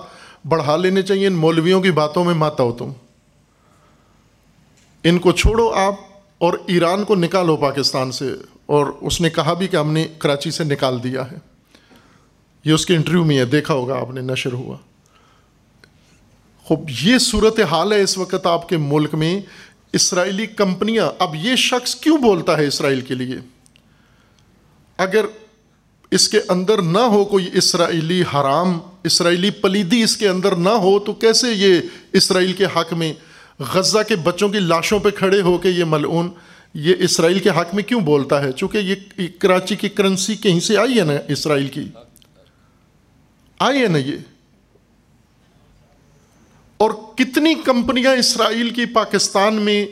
[0.46, 2.92] بڑھا لینے چاہیے۔ ان مولویوں کی باتوں میں ماتا ہو تم۔
[5.04, 5.94] ان کو چھوڑو آپ
[6.38, 8.32] اور ایران کو نکالو پاکستان سے۔
[8.72, 11.36] اور اس نے کہا بھی کہ ہم نے کراچی سے نکال دیا ہے۔
[12.64, 14.76] یہ اس کے انٹرویو میں ہے، دیکھا ہوگا آپ نے، نشر ہوا۔
[16.64, 19.40] خوب، یہ صورت حال ہے اس وقت آپ کے ملک میں۔
[19.92, 23.36] اسرائیلی کمپنیاں، اب یہ شخص کیوں بولتا ہے اسرائیل کے لیے؟
[24.98, 25.24] اگر
[26.10, 30.98] اس کے اندر نہ ہو کوئی اسرائیلی حرام، اسرائیلی پلیدی اس کے اندر نہ ہو،
[30.98, 31.80] تو کیسے یہ
[32.12, 33.12] اسرائیل کے حق میں
[33.58, 36.30] غزہ کے بچوں کی لاشوں پہ کھڑے ہو کے یہ ملعون
[36.74, 38.94] یہ اسرائیل کے حق میں کیوں بولتا ہے؟ چونکہ یہ
[39.38, 41.84] کراچی کی کرنسی کہیں سے آئی ہے نا اسرائیل کی؟
[43.58, 44.16] آئی ہے نا یہ۔
[46.76, 49.86] اور کتنی کمپنیاں اسرائیل کی پاکستان میں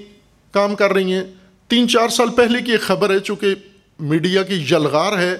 [0.51, 1.25] کام کر رہی ہیں؟
[1.69, 3.55] تین چار سال پہلے کی ایک خبر ہے، چونکہ
[4.01, 5.37] میڈیا کی جلغار ہے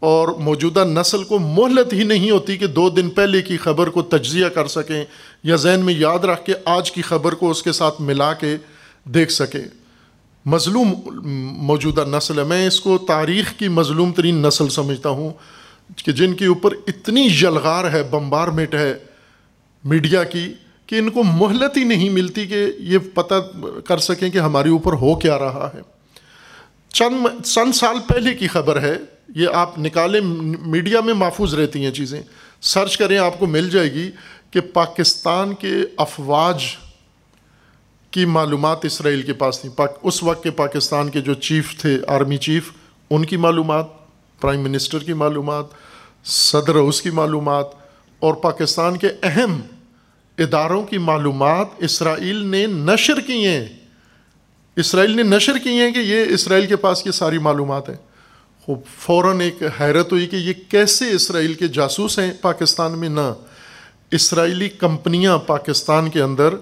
[0.00, 4.02] اور موجودہ نسل کو مہلت ہی نہیں ہوتی کہ دو دن پہلے کی خبر کو
[4.02, 5.04] تجزیہ کر سکیں
[5.42, 8.56] یا ذہن میں یاد رکھ کے آج کی خبر کو اس کے ساتھ ملا کے
[9.04, 9.64] دیکھ سکیں۔
[10.46, 10.94] مظلوم
[11.56, 15.30] موجودہ نسل ہے۔ میں اس کو تاریخ کی مظلوم ترین نسل سمجھتا ہوں
[15.96, 18.94] کہ جن کے اوپر اتنی جلغار ہے بمبارمنٹ ہے
[19.84, 20.52] میڈیا کی
[20.86, 23.34] کہ ان کو مہلت ہی نہیں ملتی کہ یہ پتہ
[23.84, 25.80] کر سکیں کہ ہمارے اوپر ہو کیا رہا ہے۔
[26.92, 28.96] چند چند سال پہلے کی خبر ہے،
[29.34, 30.20] یہ آپ نکالیں،
[30.66, 32.22] میڈیا میں محفوظ رہتی ہیں چیزیں۔
[32.60, 34.10] سرچ کریں، آپ کو مل جائے گی
[34.50, 36.64] کہ پاکستان کے افواج
[38.14, 39.70] کی معلومات اسرائیل کے پاس تھیں۔
[40.02, 42.70] اس وقت کے پاکستان کے جو چیف تھے، آرمی چیف،
[43.10, 43.84] ان کی معلومات،
[44.40, 45.64] پرائم منسٹر کی معلومات،
[46.24, 47.66] صدر اس کی معلومات
[48.18, 49.60] اور پاکستان کے اہم
[50.38, 53.64] اداروں کی معلومات اسرائیل نے نشر کی ہیں۔
[54.76, 57.96] اسرائیل نے نشر کی ہیں کہ یہ اسرائیل کے پاس کی ساری معلومات ہیں۔
[58.64, 63.32] خوب، فوراً ایک حیرت ہوئی کہ یہ کیسے اسرائیل کے جاسوس ہیں۔ پاکستان میں نہ،
[64.10, 66.54] اسرائیلی کمپنیاں پاکستان کے اندر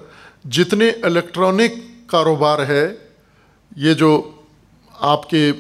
[0.45, 1.73] جتنے الیکٹرانک
[2.07, 2.95] کاروبار ہے،
[3.77, 4.31] یہ جو
[5.01, 5.53] آپ کے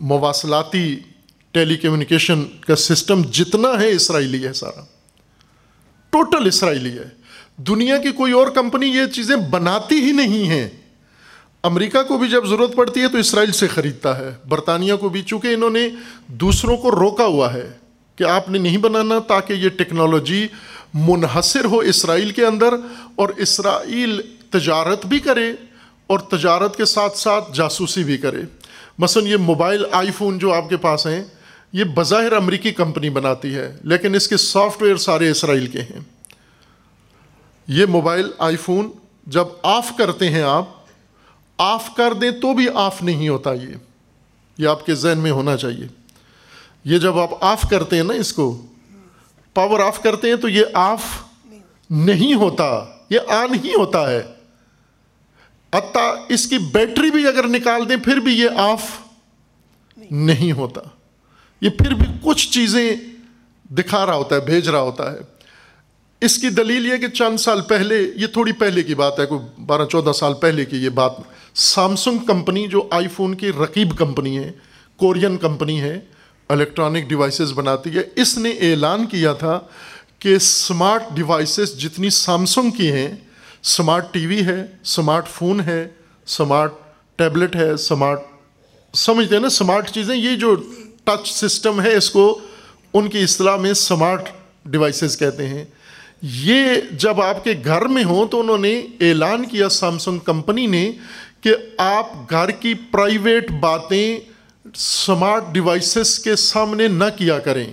[0.00, 0.98] مواصلاتی
[1.52, 4.80] ٹیلی کمیونیکیشن کا سسٹم جتنا ہے اسرائیلی ہے سارا،
[6.10, 7.08] ٹوٹل اسرائیلی ہے۔
[7.56, 10.68] دنیا کی کوئی اور کمپنی یہ چیزیں بناتی ہی نہیں ہیں۔
[11.62, 15.22] امریکہ کو بھی جب ضرورت پڑتی ہے تو اسرائیل سے خریدتا ہے۔ برطانیہ کو بھی،
[15.22, 15.88] چونکہ انہوں نے
[16.26, 17.70] دوسروں کو روکا ہوا ہے
[18.16, 20.48] کہ آپ نے نہیں بنانا تاکہ یہ ٹیکنالوجی
[20.94, 22.74] منحصر ہو اسرائیل کے اندر
[23.16, 25.52] اور اسرائیل تجارت بھی کرے
[26.06, 28.42] اور تجارت کے ساتھ ساتھ جاسوسی بھی کرے۔
[28.98, 31.24] مثلا یہ موبائل آئی فون جو آپ کے پاس ہیں،
[31.72, 36.00] یہ بظاہر امریکی کمپنی بناتی ہے، لیکن اس کے سافٹ ویئر سارے اسرائیل کے ہیں۔
[37.68, 38.90] یہ موبائل آئی فون
[39.26, 40.64] جب آف کرتے ہیں آپ،
[41.58, 43.74] آف کر دیں تو بھی آف نہیں ہوتا یہ۔
[44.58, 45.86] یہ آپ کے ذہن میں ہونا چاہیے۔
[46.84, 48.66] یہ جب آپ آف کرتے ہیں نا اس کو
[49.54, 51.02] پاور آف کرتے ہیں تو یہ آف
[51.90, 54.22] نہیں ہوتا، یہ آن ہی ہوتا ہے۔
[55.72, 58.82] اتا اس کی بیٹری بھی اگر نکال دیں، پھر بھی یہ آف
[60.10, 60.80] نہیں ہوتا۔
[61.60, 62.96] یہ پھر بھی کچھ چیزیں
[63.70, 65.18] دکھا رہا ہوتا ہے، بھیج رہا ہوتا ہے۔
[66.20, 69.62] اس کی دلیل یہ کہ چند سال پہلے، یہ تھوڑی پہلے کی بات ہے، کوئی
[69.66, 71.12] بارہ چودہ سال پہلے کی یہ بات۔
[71.54, 74.52] سامسنگ کمپنی جو آئی فون کی رقیب کمپنی ہے،
[74.96, 76.00] کورین کمپنی ہے
[76.50, 79.58] الیکٹرانک ڈیوائسز بناتی ہے۔ اس نے اعلان کیا تھا
[80.18, 83.08] کہ اسمارٹ ڈیوائسز جتنی سامسنگ کی ہیں
[83.62, 85.82] اسمارٹ ٹی وی ہے اسمارٹ فون ہے
[86.26, 86.72] اسمارٹ
[87.16, 88.20] ٹیبلٹ ہے اسمارٹ
[88.94, 90.54] سمجھتے ہیں نا اسمارٹ چیزیں؟ یہ جو
[91.04, 92.38] ٹچ سسٹم ہے، اس کو
[92.94, 94.28] ان کی اصطلاح میں اسمارٹ
[94.64, 95.64] ڈیوائسز کہتے ہیں۔
[96.22, 100.90] یہ جب آپ کے گھر میں ہوں تو انہوں نے اعلان کیا سیمسنگ کمپنی نے،
[101.40, 104.20] کہ آپ گھر کی پرائیویٹ باتیں
[104.74, 107.66] سمارٹ ڈیوائسز کے سامنے نہ کیا کریں۔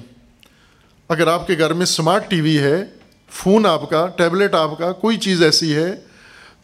[1.09, 2.85] اگر آپ کے گھر میں سمارٹ ٹی وی ہے
[3.31, 5.95] فون آپ کا ٹیبلٹ آپ کا، کوئی چیز ایسی ہے،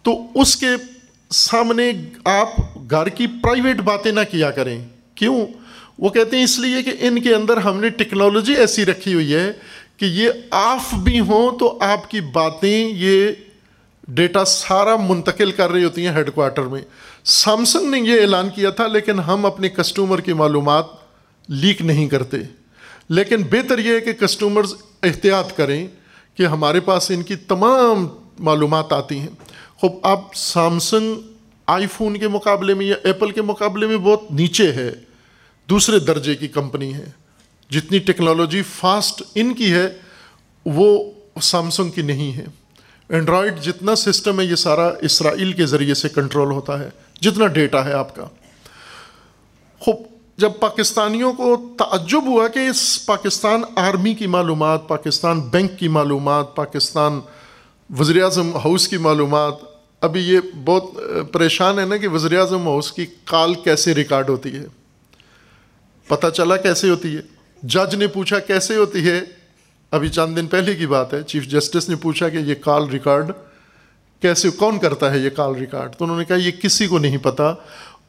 [0.04, 0.68] تو اس کے
[1.30, 1.92] سامنے
[2.26, 2.50] آپ
[2.90, 5.46] گھر کی پرائیویٹ باتیں نہ کیا کریں۔ کیوں؟
[6.00, 9.36] وہ کہتے ہیں اس لیے کہ ان کے اندر ہم نے ٹیکنالوجی ایسی رکھی ہوئی
[9.36, 9.52] ہے
[9.98, 13.28] کہ یہ آف بھی ہوں تو آپ کی باتیں یہ
[14.08, 16.82] ڈیٹا سارا منتقل کر رہی ہوتی ہیں ہیڈ کوارٹر میں۔
[17.26, 20.86] سیمسنگ نے یہ اعلان کیا تھا، لیکن ہم اپنے کسٹمر کی معلومات
[21.48, 22.38] لیک نہیں کرتے۔
[23.10, 25.88] لیکن بہتر یہ ہے کہ کسٹمرز احتیاط کریں
[26.36, 28.08] کہ ہمارے پاس ان کی تمام
[28.40, 29.28] معلومات آتی ہیں۔
[29.76, 31.16] خوب آپ سامسنگ
[31.68, 34.92] آئی فون کے مقابلے میں یا ایپل کے مقابلے میں بہت نیچے ہے،
[35.70, 37.06] دوسرے درجے کی کمپنی ہے۔
[37.70, 39.98] جتنی ٹیکنالوجی فاسٹ ان کی ہے،
[40.66, 42.46] وہ سامسنگ کی نہیں ہے۔
[43.10, 46.90] اینڈرائڈ جتنا سسٹم ہے، یہ سارا اسرائیل کے ذریعے سے کنٹرول ہوتا ہے۔
[47.24, 48.26] جتنا ڈیٹا ہے آپ کا۔
[49.80, 49.96] خوب،
[50.38, 56.56] جب پاکستانیوں کو تعجب ہوا کہ اس پاکستان آرمی کی معلومات، پاکستان بینک کی معلومات،
[56.56, 57.20] پاکستان
[58.00, 59.54] وزیر اعظم ہاؤس کی معلومات،
[60.02, 60.84] ابھی یہ بہت
[61.32, 64.66] پریشان ہے نا کہ وزیر اعظم ہاؤس کی کال کیسے ریکارڈ ہوتی ہے۔
[66.08, 67.22] پتہ چلا کیسے ہوتی ہے۔
[67.64, 69.22] جج نے پوچھا کیسے ہوتی ہے۔
[69.92, 73.32] ابھی چند دن پہلے کی بات ہے، چیف جسٹس نے پوچھا کہ یہ کال ریکارڈ
[74.24, 77.18] کیسے کون کرتا ہے یہ کال ریکارڈ تو انہوں نے کہا، یہ کسی کو نہیں
[77.18, 77.48] پتا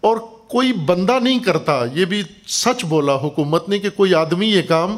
[0.01, 0.17] اور
[0.49, 4.97] کوئی بندہ نہیں کرتا۔ یہ بھی سچ بولا حکومت نے کہ کوئی آدمی یہ کام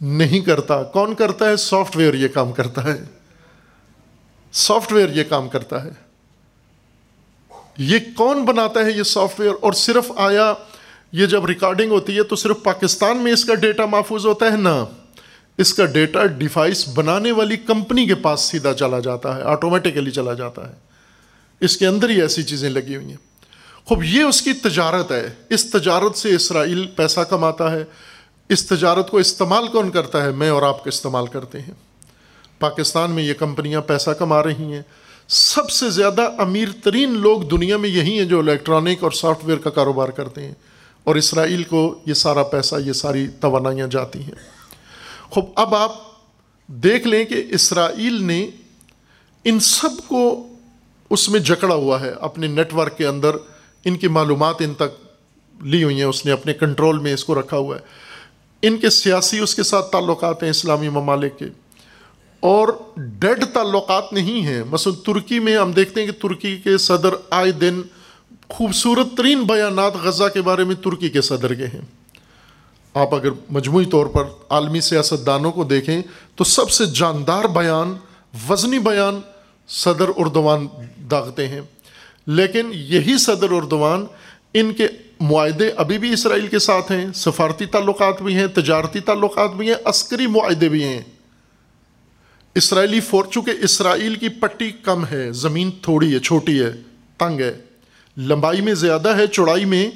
[0.00, 3.04] نہیں کرتا۔ کون کرتا ہے؟ سافٹ ویئر یہ کام کرتا ہے۔
[4.52, 5.90] سافٹ ویئر یہ کام کرتا ہے۔
[7.78, 10.54] یہ کون بناتا ہے یہ سافٹ ویئر اور صرف آیا،
[11.12, 14.56] یہ جب ریکارڈنگ ہوتی ہے تو صرف پاکستان میں اس کا ڈیٹا محفوظ ہوتا ہے؟
[14.56, 14.84] نا
[15.58, 20.34] اس کا ڈیٹا ڈیوائس بنانے والی کمپنی کے پاس سیدھا چلا جاتا ہے آٹومیٹیکلی چلا
[20.34, 20.74] جاتا ہے۔
[21.60, 23.16] اس کے اندر ہی ایسی چیزیں لگی ہوئی ہیں۔
[23.84, 27.84] خوب، یہ اس کی تجارت ہے۔ اس تجارت سے اسرائیل پیسہ کماتا ہے۔
[28.48, 31.74] اس تجارت کو استعمال کون کرتا ہے؟ میں اور آپ کو استعمال کرتے ہیں۔
[32.58, 34.82] پاکستان میں یہ کمپنیاں پیسہ کما رہی ہیں۔
[35.28, 39.58] سب سے زیادہ امیر ترین لوگ دنیا میں یہی ہیں جو الیکٹرانک اور سافٹ ویئر
[39.58, 40.54] کا کاروبار کرتے ہیں۔
[41.04, 44.57] اور اسرائیل کو یہ سارا پیسہ، یہ ساری توانائیاں جاتی ہیں۔
[45.30, 45.92] خوب، اب آپ
[46.66, 48.50] دیکھ لیں کہ اسرائیل نے
[49.44, 50.48] ان سب کو
[51.10, 53.36] اس میں جکڑا ہوا ہے، اپنے نیٹ ورک کے اندر
[53.84, 55.08] ان کی معلومات ان تک
[55.64, 57.80] لی ہوئی ہیں، اس نے اپنے کنٹرول میں اس کو رکھا ہوا ہے۔
[58.62, 61.44] ان کے سیاسی اس کے ساتھ تعلقات ہیں اسلامی ممالک کے۔
[62.40, 67.08] اور ڈیڈ تعلقات نہیں ہیں۔ مثلا ترکی میں ہم دیکھتے ہیں کہ ترکی کے صدر
[67.30, 67.80] آئے دن
[68.48, 71.97] خوبصورت ترین بیانات غزہ کے بارے میں ترکی کے صدر کے ہیں۔
[72.94, 76.02] آپ اگر مجموعی طور پر عالمی سیاست دانوں کو دیکھیں
[76.36, 77.94] تو سب سے جاندار بیان،
[78.48, 79.20] وزنی بیان
[79.68, 80.66] صدر اردوان
[81.10, 81.60] داغتے ہیں۔
[82.26, 84.06] لیکن یہی صدر اردوان
[84.54, 84.88] ان کے
[85.20, 89.74] معاہدے ابھی بھی اسرائیل کے ساتھ ہیں، سفارتی تعلقات بھی ہیں، تجارتی تعلقات بھی ہیں،
[89.84, 91.02] عسکری معاہدے بھی ہیں۔
[92.54, 96.72] اسرائیلی فور چونکہ اسرائیل کی پٹی کم ہے، زمین تھوڑی ہے، چھوٹی ہے،
[97.16, 97.58] تنگ ہے۔
[98.16, 99.90] لمبائی میں زیادہ ہے، چوڑائی میں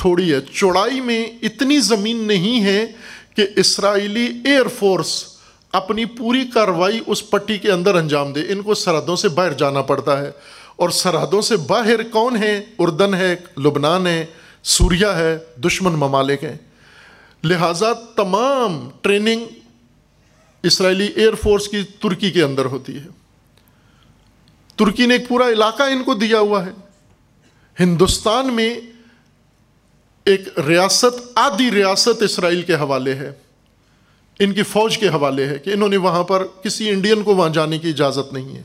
[0.00, 2.86] تھوڑی ہے۔ چوڑائی میں اتنی زمین نہیں ہے
[3.36, 5.24] کہ اسرائیلی ایئر فورس
[5.72, 9.82] اپنی پوری کاروائی اس پٹی کے اندر انجام دے۔ ان کو سرحدوں سے باہر جانا
[9.82, 10.30] پڑتا ہے۔
[10.76, 14.26] اور سرحدوں سے باہر کون ہے؟ اردن ہے، لبنان ہے
[14.62, 16.56] سوریا ہے، دشمن ممالک ہیں۔
[17.44, 19.44] لہٰذا تمام ٹریننگ
[20.62, 23.06] اسرائیلی ایئر فورس کی ترکی کے اندر ہوتی ہے۔
[24.76, 26.70] ترکی نے ایک پورا علاقہ ان کو دیا ہوا ہے۔
[27.80, 28.80] ہندوستان میں
[30.30, 33.32] ایک ریاست، آدھی ریاست اسرائیل کے حوالے ہے،
[34.38, 37.48] ان کی فوج کے حوالے ہے کہ انہوں نے وہاں پر کسی انڈین کو وہاں
[37.48, 38.62] جانے کی اجازت نہیں ہے۔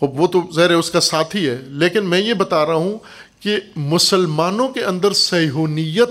[0.00, 2.98] خب، وہ تو زہر اس کا ساتھی ہے، لیکن میں یہ بتا رہا ہوں
[3.40, 6.08] کہ مسلمانوں کے اندر سیہونیت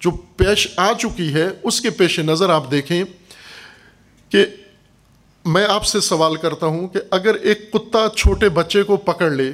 [0.00, 3.02] جو پیش آ چکی ہے، اس کے پیش نظر آپ دیکھیں
[4.30, 4.44] کہ
[5.44, 9.52] میں آپ سے سوال کرتا ہوں کہ اگر ایک کتا چھوٹے بچے کو پکڑ لے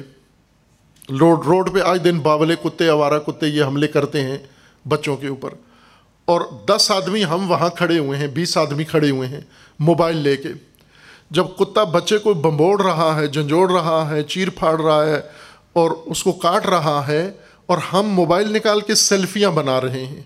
[1.09, 4.37] روڈ روڈ پہ آج دن باولے کتے، آوارہ کتے یہ حملے کرتے ہیں
[4.87, 5.49] بچوں کے اوپر۔
[6.25, 9.41] اور دس آدمی ہم وہاں کھڑے ہوئے ہیں، بیس آدمی کھڑے ہوئے ہیں
[9.79, 10.49] موبائل لے کے۔
[11.31, 15.21] جب کتا بچے کو بمبوڑ رہا ہے، جھنجھوڑ رہا ہے، چیر پھاڑ رہا ہے
[15.73, 17.31] اور اس کو کاٹ رہا ہے
[17.65, 20.21] اور ہم موبائل نکال کے سیلفیاں بنا رہے ہیں۔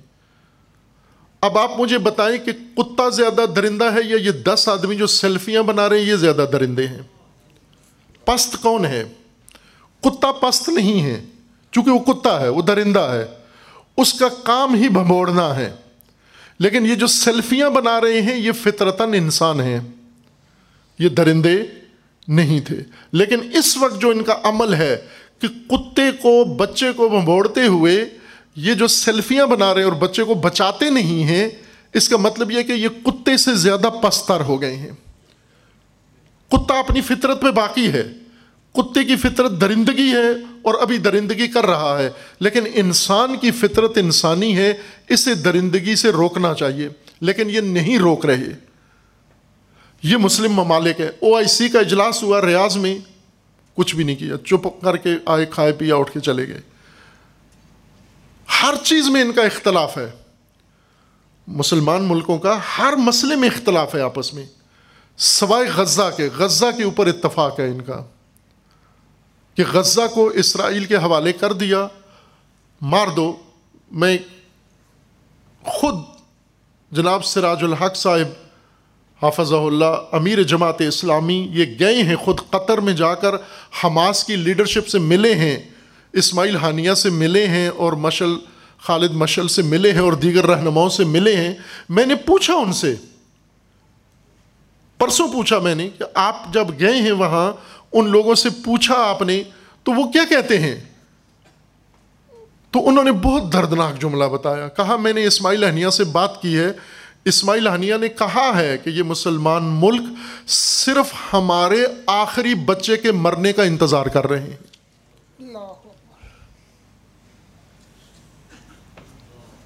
[1.42, 5.64] اب آپ مجھے بتائیں کہ کتا زیادہ درندہ ہے یا یہ دس آدمی جو سیلفیاں
[5.64, 7.02] بنا رہے ہیں، یہ زیادہ درندے ہیں؟
[8.26, 9.04] پست کون ہے؟
[10.10, 11.26] کتا پست نہیں ہے،
[11.72, 13.26] چونکہ وہ کتا ہے، وہ درندہ ہے۔
[13.98, 15.76] اس کا کام ہی بھموڑنا ہے۔
[16.60, 19.80] لیکن یہ جو سیلفیاں بنا رہے ہیں، یہ فطرتاً انسان ہیں۔
[21.00, 21.64] یہ درندے
[22.28, 22.78] نہیں تھے۔
[23.12, 24.98] لیکن اس وقت جو ان کا عمل ہے
[25.40, 28.06] کہ کتے کو، بچے کو بھموڑتے ہوئے
[28.56, 31.50] یہ جو سیلفیاں بنا رہے ہیں اور بچے کو بچاتے نہیں ہیں،
[31.94, 34.92] اس کا مطلب یہ کہ یہ کتے سے زیادہ پستر ہو گئے ہیں۔
[36.50, 38.14] کتا اپنی فطرت پہ باقی ہے۔
[38.78, 40.30] کتے کی فطرت درندگی ہے
[40.62, 42.10] اور ابھی درندگی کر رہا ہے،
[42.40, 44.74] لیکن انسان کی فطرت انسانی ہے،
[45.10, 46.90] اسے درندگی سے روکنا چاہیے،
[47.22, 48.68] لیکن یہ نہیں روک رہے۔
[50.04, 52.98] یہ مسلم ممالک ہے۔ او آئی سی کا اجلاس ہوا ریاض میں،
[53.76, 56.62] کچھ بھی نہیں کیا، چپ کر کے آئے، کھائے، پیا، اٹھ کے چلے گئے۔
[58.64, 60.12] ہر چیز میں ان کا اختلاف ہے۔
[61.48, 64.44] مسلمان ملکوں کا ہر مسئلے میں اختلاف ہے آپس میں۔
[65.18, 68.06] سوائے غزہ کے غزہ کے اوپر اتفاق ہے ان کا۔
[69.58, 71.88] کہ غزہ کو اسرائیل کے حوالے کر دیا،
[72.82, 73.36] مار دو۔
[73.92, 74.18] میں
[75.64, 75.96] خود
[76.92, 78.28] جناب سراج الحق صاحب
[79.22, 83.36] حافظ اللہ، امیر جماعت اسلامی، یہ گئے ہیں خود قطر میں جا کر،
[83.84, 85.60] حماس کی لیڈرشپ سے ملے ہیں،
[86.14, 88.36] اسماعیل حانیہ سے ملے ہیں اور مشل،
[88.78, 91.54] خالد مشل سے ملے ہیں اور دیگر رہنماؤں سے ملے ہیں۔
[91.90, 92.96] میں نے پوچھا ان سے،
[94.98, 97.54] پرسوں پوچھا میں نے کہ آپ جب گئے ہیں وہاں
[98.00, 99.44] ان لوگوں سے پوچھا آپ نے،
[99.84, 100.80] تو وہ کیا کہتے ہیں؟
[102.72, 106.58] تو انہوں نے بہت دردناک جملہ بتایا، کہا، میں نے اسماعیل ہنیا سے بات کی
[106.58, 106.68] ہے۔
[107.26, 110.10] اسماعیل ہنیا نے کہا ہے کہ یہ مسلمان ملک
[110.48, 114.58] صرف ہمارے آخری بچے کے مرنے کا انتظار کر رہے ہیں۔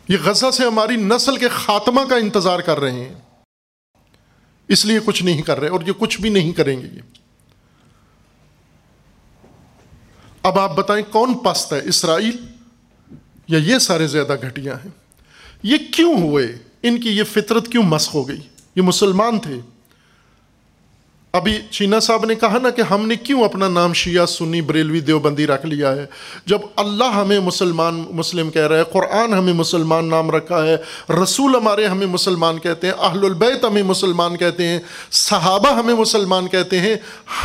[0.08, 3.14] یہ غزہ سے ہماری نسل کے خاتمہ کا انتظار کر رہے ہیں۔
[4.68, 7.21] اس لیے کچھ نہیں کر رہے اور یہ کچھ بھی نہیں کریں گے۔ یہ
[10.44, 12.38] اب آپ بتائیں کون پست ہے؟ اسرائیل؟
[13.48, 14.92] یا یہ سارے زیادہ گھٹیاں ہیں؟
[15.64, 16.48] یہ کیوں ہوئے؟
[16.84, 18.40] ان کی یہ فطرت کیوں مسخ ہو گئی؟
[18.76, 19.60] یہ مسلمان تھے۔
[21.34, 25.00] ابھی چینا صاحب نے کہا نا کہ ہم نے کیوں اپنا نام شیعہ، سنی، بریلوی
[25.00, 26.06] دیوبندی رکھ لیا ہے؟
[26.46, 30.78] جب اللہ ہمیں مسلمان، مسلم کہہ رہا ہے، قرآن ہمیں مسلمان نام رکھا ہے،
[31.24, 34.80] رسول ہمارے ہمیں مسلمان کہتے ہیں، اہل البیت ہمیں مسلمان کہتے ہیں،
[35.12, 36.96] صحابہ ہمیں مسلمان کہتے ہیں،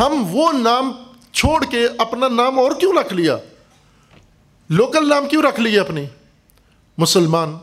[0.01, 0.93] ہم وہ نام
[1.37, 3.37] چھوڑ کے اپنا نام اور کیوں رکھ لیا؟
[4.71, 6.05] لوکل نام کیوں رکھ لیے اپنے
[6.99, 7.57] مسلمان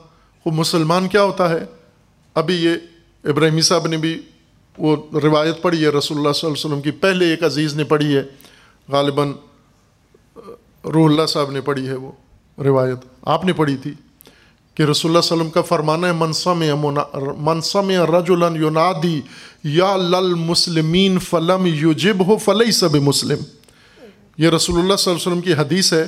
[0.46, 1.66] وہ مسلمان کیا ہوتا ہے؟
[2.36, 4.22] ابھی یہ ابراہیمی صاحب نے بھی
[4.78, 7.84] وہ روایت پڑھی ہے، رسول اللہ صلی اللہ علیہ وسلم کی پہلے ایک عزیز نے
[7.84, 8.24] پڑھی ہے،
[8.88, 9.32] غالباً،
[10.84, 12.12] روح اللہ صاحب نے پڑھی ہے وہ
[12.58, 13.94] روایت، آپ نے پڑھی تھی
[14.78, 16.64] کہ رسول اللہ علیہ وسلم کا فرمانا ہے منسم
[17.40, 19.20] منسم رجولن یونادی
[19.64, 23.44] یا لل مسلمین فلم یوجب ہو فلئی سب مسلم
[24.38, 26.06] یہ رسول اللہ صلی اللہ علیہ وسلم کی حدیث ہے،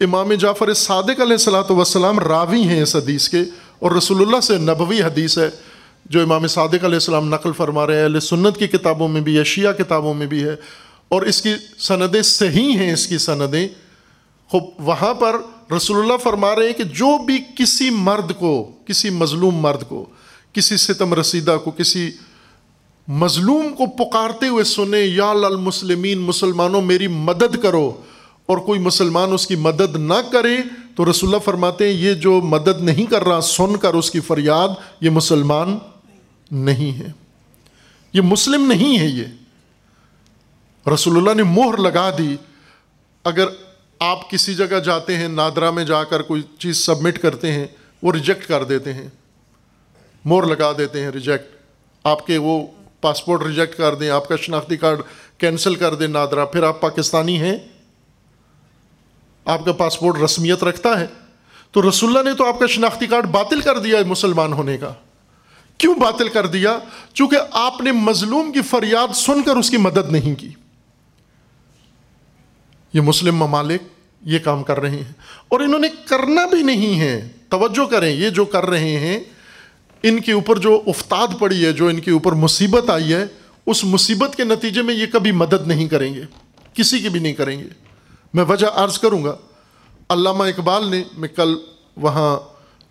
[0.00, 3.42] امام جعفر صادق علیہ السلاۃ وسلام راوی ہیں اس حدیث کے،
[3.78, 5.48] اور رسول اللہ سے نبوی حدیث ہے،
[6.06, 9.36] جو امام صادق علیہ السلام نقل فرما رہے ہیں علیہ سنت کی کتابوں میں بھی
[9.38, 10.54] ہے، شیعہ کتابوں میں بھی ہے،
[11.08, 13.66] اور اس کی سندیں صحیح ہیں اس کی سندیں۔
[14.50, 15.36] خوب، وہاں پر
[15.72, 18.52] رسول اللہ فرما رہے ہیں کہ جو بھی کسی مرد کو،
[18.86, 20.04] کسی مظلوم مرد کو،
[20.52, 22.10] کسی ستم رسیدہ کو، کسی
[23.08, 28.02] مظلوم کو پکارتے ہوئے سنے یا للمسلمین مسلمانوں میری مدد کرو۔
[28.46, 30.56] اور کوئی مسلمان اس کی مدد نہ کرے
[30.96, 34.20] تو رسول اللہ فرماتے ہیں، یہ جو مدد نہیں کر رہا، سن کر اس کی
[34.20, 34.68] فریاد،
[35.00, 35.78] یہ مسلمان
[36.50, 37.06] نہیں ہے۔
[38.12, 39.24] یہ مسلم نہیں ہے یہ۔
[40.94, 42.36] رسول اللہ نے مہر لگا دی۔
[43.24, 43.44] اگر
[43.98, 47.66] آپ کسی جگہ جاتے ہیں نادرا میں جا کر کوئی چیز سبمٹ کرتے ہیں،
[48.02, 49.08] وہ ریجیکٹ کر دیتے ہیں۔
[50.24, 51.56] مور لگا دیتے ہیں، ریجیکٹ۔
[52.04, 52.66] آپ کے وہ
[53.04, 55.00] پاسپورٹ ریجیکٹ کر دیں، آپ کا شناختی کارڈ
[55.38, 57.56] کینسل کر دیں نادرا پھر آپ پاکستانی ہیں۔
[59.44, 61.06] آپ کا پاسپورٹ رسمیت رکھتا ہے۔
[61.70, 64.78] تو رسول اللہ نے تو آپ کا شناختی کارڈ باطل کر دیا ہے مسلمان ہونے
[64.78, 64.92] کا۔
[65.78, 66.78] کیوں باطل کر دیا؟
[67.14, 70.50] چونکہ آپ نے مظلوم کی فریاد سن کر اس کی مدد نہیں کی۔
[72.92, 73.82] یہ مسلم ممالک
[74.22, 75.12] یہ کام کر رہے ہیں۔
[75.48, 79.20] اور انہوں نے کرنا بھی نہیں ہے۔ توجہ کریں، یہ جو کر رہے ہیں
[80.08, 83.26] ان کے اوپر جو افتاد پڑی ہے، جو ان کے اوپر مصیبت آئی ہے،
[83.66, 86.22] اس مصیبت کے نتیجے میں یہ کبھی مدد نہیں کریں گے،
[86.74, 87.68] کسی کی بھی نہیں کریں گے۔
[88.34, 89.36] میں وجہ عرض کروں گا،
[90.08, 91.56] علامہ اقبال نے، میں کل
[91.96, 92.38] وہاں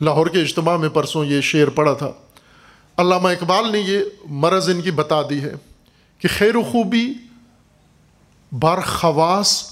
[0.02, 2.12] لاہور کے اجتماع میں پرسوں یہ شعر پڑھا تھا۔
[2.98, 5.54] علامہ اقبال نے یہ مرض ان کی بتا دی ہے
[6.20, 7.14] کہ خیر و خوبی
[8.60, 9.64] بار خواص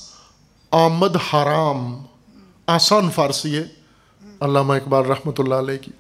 [0.72, 2.04] آمد حرام،
[2.68, 3.64] آسان فارسی ہے۔
[4.40, 5.92] علامہ اقبال رحمۃ اللہ علیہ کی۔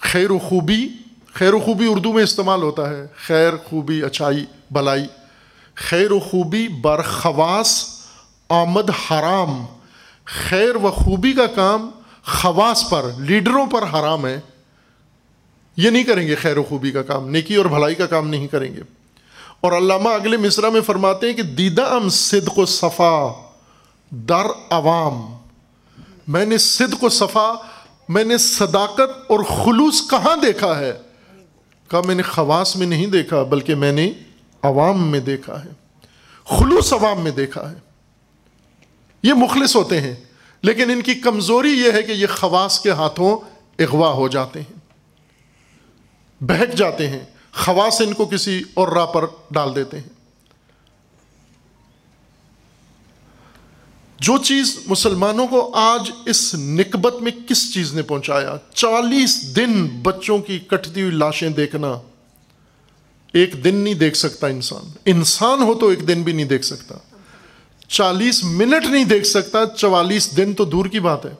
[0.00, 0.88] خیر و خوبی،
[1.32, 5.06] خیر و خوبی اردو میں استعمال ہوتا ہے۔ خیر، خوبی، اچھائی، بلائی۔
[5.74, 7.84] خیر و خوبی بر خواص
[8.48, 9.64] آمد حرام۔
[10.24, 11.90] خیر و خوبی کا کام
[12.26, 14.40] خواص پر، لیڈروں پر حرام ہے۔
[15.76, 18.46] یہ نہیں کریں گے خیر و خوبی کا کام، نیکی اور بھلائی کا کام نہیں
[18.46, 18.80] کریں گے۔
[19.60, 23.32] اور علامہ اگلے مصرا میں فرماتے ہیں کہ دیدہ ام صدق و صفا،
[24.10, 25.26] در عوام۔
[26.28, 27.52] میں نے صدق و صفا
[28.08, 30.92] میں نے صداقت اور خلوص کہاں دیکھا ہے؟
[31.90, 34.12] کہا، میں نے خواص میں نہیں دیکھا، بلکہ میں نے
[34.62, 35.70] عوام میں دیکھا ہے۔
[36.44, 37.76] خلوص عوام میں دیکھا ہے۔
[39.22, 40.14] یہ مخلص ہوتے ہیں،
[40.62, 43.38] لیکن ان کی کمزوری یہ ہے کہ یہ خواص کے ہاتھوں
[43.78, 44.78] اغوا ہو جاتے ہیں۔
[46.44, 47.20] بہک جاتے ہیں،
[47.52, 50.17] خواص ان کو کسی اور راہ پر ڈال دیتے ہیں۔
[54.20, 60.38] جو چیز مسلمانوں کو آج اس نکبت میں کس چیز نے پہنچایا؟ چالیس دن بچوں
[60.38, 61.98] کی کٹتی ہوئی لاشیں دیکھنا۔
[63.32, 66.94] ایک دن نہیں دیکھ سکتا انسان۔ انسان ہو تو ایک دن بھی نہیں دیکھ سکتا۔
[67.88, 71.30] چالیس منٹ نہیں دیکھ سکتا، چوالیس دن تو دور کی بات ہے۔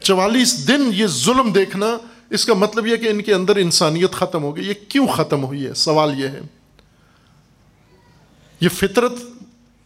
[0.00, 1.86] چوالیس دن یہ ظلم دیکھنا،
[2.30, 5.44] اس کا مطلب یہ کہ ان کے اندر انسانیت ختم ہو گئی۔ یہ کیوں ختم
[5.44, 6.40] ہوئی ہے؟ سوال یہ ہے۔
[8.60, 9.12] یہ فطرت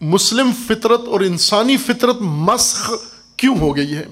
[0.02, 2.92] مسلم فطرت اور انسانی فطرت مسخ
[3.36, 4.04] کیوں ہو گئی ہے؟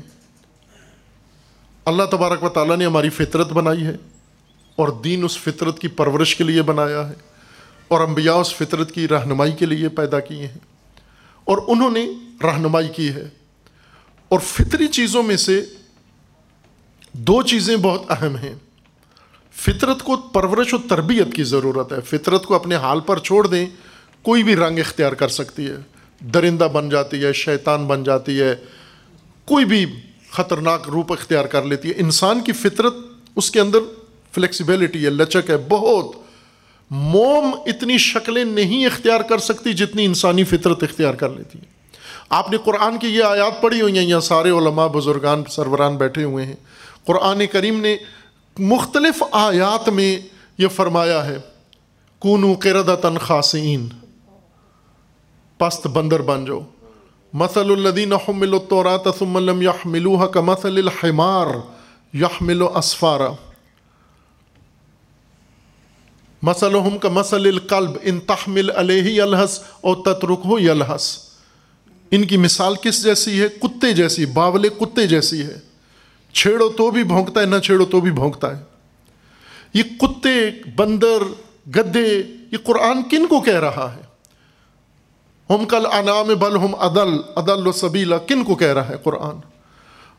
[1.85, 3.97] اللہ تبارک و تعالیٰ نے ہماری فطرت بنائی ہے
[4.77, 7.15] اور دین اس فطرت کی پرورش کے لیے بنایا ہے
[7.89, 10.59] اور انبیاء اس فطرت کی رہنمائی کے لیے پیدا کیے ہیں
[11.45, 12.07] اور انہوں نے
[12.43, 13.29] رہنمائی کی ہے۔
[14.29, 15.65] اور فطری چیزوں میں سے
[17.13, 18.55] دو چیزیں بہت اہم ہیں۔
[19.53, 23.67] فطرت کو پرورش و تربیت کی ضرورت ہے۔ فطرت کو اپنے حال پر چھوڑ دیں
[24.23, 25.77] کوئی بھی رنگ اختیار کر سکتی ہے،
[26.21, 28.55] درندہ بن جاتی ہے، شیطان بن جاتی ہے،
[29.45, 29.87] کوئی بھی
[30.31, 32.95] خطرناک روپ اختیار کر لیتی ہے۔ انسان کی فطرت،
[33.37, 33.79] اس کے اندر
[34.33, 36.07] فلیکسیبلٹی ہے، لچک ہے، بہت۔
[36.91, 41.65] موم اتنی شکلیں نہیں اختیار کر سکتی جتنی انسانی فطرت اختیار کر لیتی ہے۔
[42.29, 46.25] آپ نے قرآن کی یہ آیات پڑھی ہوئی ہیں، یہاں سارے علماء بزرگان، سروران بیٹھے
[46.25, 46.57] ہوئے ہیں۔
[47.05, 47.97] قرآن کریم نے
[48.59, 50.19] مختلف آیات میں
[50.59, 51.37] یہ فرمایا ہے،
[52.19, 53.89] کونو قردتن خاصین
[55.61, 56.61] پست بندر بن جاؤ۔
[57.33, 61.47] مثل الدین حمل التورات ثم لم يحملوها كمثل الحمار
[62.15, 63.33] يحمل اسفارا
[66.43, 71.19] مثلهم كمثل القلب ان تحمل عليه يلهس او تتركه يلهس
[72.11, 75.59] ان کی مثال کس جیسی ہے؟ کتے جیسی، باولے کتے جیسی ہے۔
[76.33, 78.63] چھیڑو تو بھی بھونکتا ہے، نہ چھیڑو تو بھی بھونکتا ہے۔
[79.75, 81.23] یہ کتے، بندر
[81.77, 84.10] گدے یہ قرآن کن کو کہہ رہا ہے؟
[85.51, 89.39] ہم کل انعام بل ہم عدل عدل و سبیلا کن کو کہہ رہا ہے قرآن؟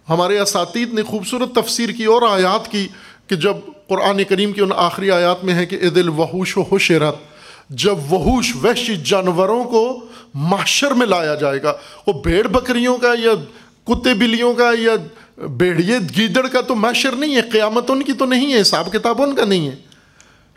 [0.10, 2.88] ہمارے اساتید نے خوبصورت تفسیر کی اور آیات کی
[3.28, 3.58] کہ جب
[3.88, 7.16] قرآن کریم کی ان آخری آیات میں ہے کہ عدل وحوش و حشرت،
[7.70, 10.00] جب وحوش، وحشی جانوروں کو
[10.34, 11.74] معاشر میں لایا جائے گا،
[12.08, 13.32] وہ بھیڑ بکریوں کا یا
[13.84, 14.92] کتے بلیوں کا یا
[15.48, 19.22] بیڑیے گیدڑ کا تو معاشر نہیں ہے، قیامت ان کی تو نہیں ہے، حساب کتاب
[19.22, 19.91] ان کا نہیں ہے۔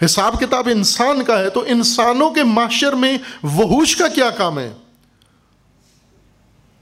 [0.04, 4.72] حساب کتاب انسان کا ہے تو انسانوں کے معاشر میں وحوش کا کیا کام ہے؟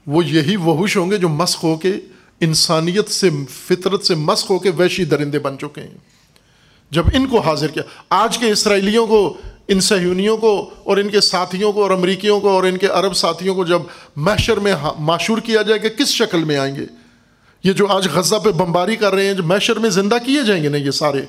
[0.07, 1.93] وہ یہی وحوش ہوں گے جو مسخ ہو کے
[2.39, 5.97] انسانیت سے، فطرت سے مسخ ہو کے ویشی درندے بن چکے ہیں۔
[6.91, 9.37] جب ان کو حاضر کیا، آج کے اسرائیلیوں کو،
[9.67, 13.13] ان سہیونیوں کو اور ان کے ساتھیوں کو اور امریکیوں کو اور ان کے عرب
[13.13, 13.81] ساتھیوں کو جب
[14.15, 16.85] محشر میں ہاں، معشور کیا جائے گا، کس شکل میں آئیں گے؟
[17.63, 20.63] یہ جو آج غزہ پہ بمباری کر رہے ہیں، جو محشر میں زندہ کیے جائیں
[20.63, 21.21] گے نا یہ سارے؟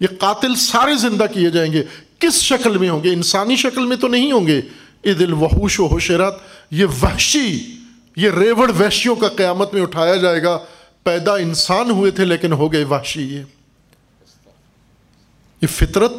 [0.00, 1.84] یہ قاتل سارے زندہ کیے جائیں گے۔
[2.18, 4.60] کس شکل میں ہوں گے؟ انسانی شکل میں تو نہیں ہوں گے۔
[5.04, 6.34] عید الوحوش و حشرات
[6.70, 7.76] یہ وحشی،
[8.16, 10.58] یہ ریوڑ وحشیوں کا قیامت میں اٹھایا جائے گا۔
[11.04, 13.42] پیدا انسان ہوئے تھے لیکن ہو گئے وحشی یہ۔
[15.62, 16.12] یہ فطرت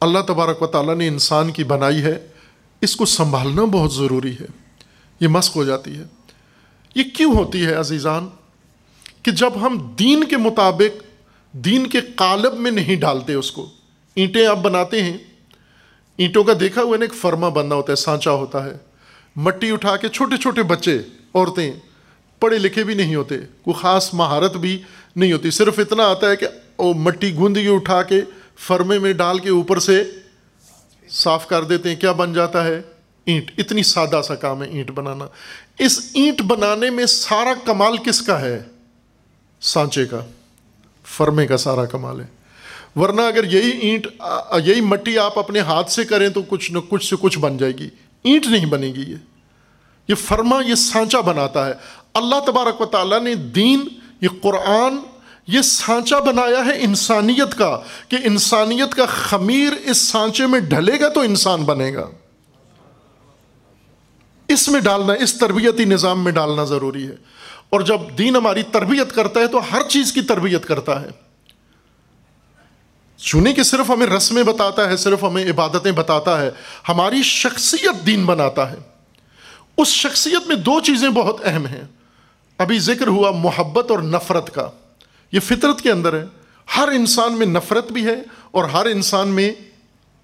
[0.00, 2.26] اللہ تبارک و تعالیٰ نے انسان کی بنائی ہے۔
[2.80, 4.46] اس کو سنبھالنا بہت ضروری ہے۔
[5.20, 6.04] یہ مسق ہو جاتی ہے۔
[6.94, 8.28] یہ کیوں ہوتی ہے عزیزان؟
[9.22, 11.02] کہ جب ہم دین کے مطابق
[11.52, 13.70] دین کے قالب میں نہیں ڈالتے اس کو۔
[14.14, 15.18] اینٹیں آپ بناتے ہیں۔
[16.16, 18.72] اینٹوں کا دیکھا ہوا نا، ایک فرما بننا ہوتا ہے، سانچا ہوتا ہے۔
[19.36, 20.98] مٹی اٹھا کے چھوٹے چھوٹے بچے،
[21.34, 21.72] عورتیں،
[22.40, 24.82] پڑھے لکھے بھی نہیں ہوتے۔ کوئی خاص مہارت بھی
[25.16, 26.46] نہیں ہوتی۔ صرف اتنا آتا ہے کہ
[26.78, 28.20] وہ مٹی گوندگی اٹھا کے
[28.58, 30.04] فرمے میں ڈال کے اوپر سے
[31.08, 32.82] صاف کر دیتے ہیں۔ کیا بن جاتا ہے؟
[33.24, 35.26] اینٹ۔ اتنی سادہ سا کام ہے اینٹ بنانا۔
[35.78, 38.62] اس اینٹ بنانے میں سارا کمال کس کا ہے؟
[39.60, 40.24] سانچے کا۔
[41.20, 42.26] فرمے کا سارا کمال ہے۔
[42.96, 44.06] ورنہ اگر یہی اینٹ،
[44.64, 47.72] یہی مٹی آپ اپنے ہاتھ سے کریں تو کچھ نہ کچھ سے کچھ بن جائے
[47.72, 47.88] گی۔
[48.24, 49.16] اینٹ نہیں بنے گی یہ۔
[50.08, 51.72] یہ فرما، یہ سانچا بناتا ہے۔
[52.14, 53.88] اللہ تبارک و تعالیٰ نے دین،
[54.20, 54.96] یہ قرآن،
[55.46, 61.08] یہ سانچا بنایا ہے انسانیت کا، کہ انسانیت کا خمیر اس سانچے میں ڈھلے گا
[61.08, 62.10] تو انسان بنے گا۔
[64.48, 67.39] اس میں ڈالنا، اس تربیتی نظام میں ڈالنا ضروری ہے۔
[67.70, 71.08] اور جب دین ہماری تربیت کرتا ہے تو ہر چیز کی تربیت کرتا ہے۔
[73.16, 76.50] چنے کہ صرف ہمیں رسمیں بتاتا ہے، صرف ہمیں عبادتیں بتاتا ہے،
[76.88, 78.76] ہماری شخصیت دین بناتا ہے۔
[79.76, 81.84] اس شخصیت میں دو چیزیں بہت اہم ہیں۔
[82.58, 84.70] ابھی ذکر ہوا محبت اور نفرت کا۔
[85.32, 86.24] یہ فطرت کے اندر ہے۔
[86.76, 88.16] ہر انسان میں نفرت بھی ہے
[88.50, 89.52] اور ہر انسان میں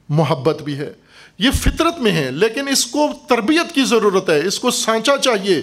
[0.09, 0.92] محبت بھی ہے۔
[1.38, 5.62] یہ فطرت میں ہے، لیکن اس کو تربیت کی ضرورت ہے، اس کو سانچا چاہیے۔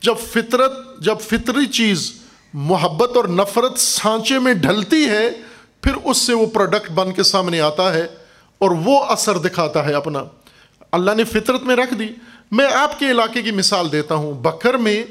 [0.00, 2.12] جب فطرت، جب فطری چیز
[2.54, 5.30] محبت اور نفرت سانچے میں ڈھلتی ہے،
[5.80, 8.06] پھر اس سے وہ پروڈکٹ بن کے سامنے آتا ہے
[8.58, 10.24] اور وہ اثر دکھاتا ہے اپنا۔
[10.92, 12.08] اللہ نے فطرت میں رکھ دی۔
[12.50, 15.04] میں آپ کے علاقے کی مثال دیتا ہوں۔ بکر میں،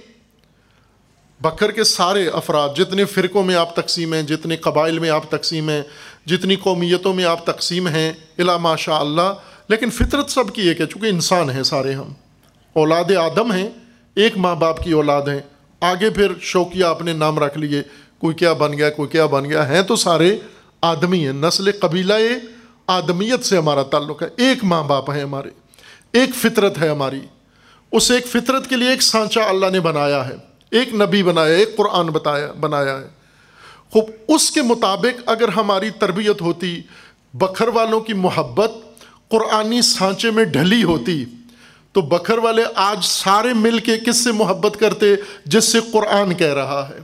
[1.41, 5.69] بکر کے سارے افراد، جتنے فرقوں میں آپ تقسیم ہیں، جتنے قبائل میں آپ تقسیم
[5.69, 5.81] ہیں،
[6.25, 9.33] جتنی قومیتوں میں آپ تقسیم ہیں، الا ماشاء اللہ
[9.69, 12.13] لیکن فطرت سب کی ایک ہے، چونکہ انسان ہیں سارے ہم۔
[12.73, 13.69] اولاد آدم ہیں۔
[14.17, 15.39] ایک ماں باپ کی اولاد ہیں۔
[15.81, 17.83] آگے پھر شوقیہ اپنے نام رکھ لیے۔
[18.19, 20.39] کوئی کیا بن گیا، کوئی کیا بن گیا۔ ہیں تو سارے
[20.81, 22.13] آدمی ہیں۔ نسل قبیلہ
[22.87, 25.49] آدمیت سے ہمارا تعلق ہے۔ ایک ماں باپ ہیں ہمارے۔
[26.13, 27.19] ایک فطرت ہے ہماری۔
[27.91, 30.35] اس ایک فطرت کے لیے ایک سانچہ اللہ نے بنایا ہے۔
[30.71, 33.07] ایک نبی بنایا ایک قرآن بتایا، بنایا ہے۔
[33.91, 36.81] خوب، اس کے مطابق اگر ہماری تربیت ہوتی،
[37.33, 38.71] بکھر والوں کی محبت
[39.27, 41.25] قرآنی سانچے میں ڈھلی ہوتی
[41.97, 45.05] تو بکھر والے آج سارے مل کے کس سے محبت کرتے
[45.45, 46.99] جس سے قرآن کہہ رہا ہے؟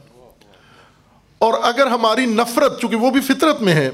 [1.40, 3.90] اور اگر ہماری نفرت، چونکہ وہ بھی فطرت میں ہے،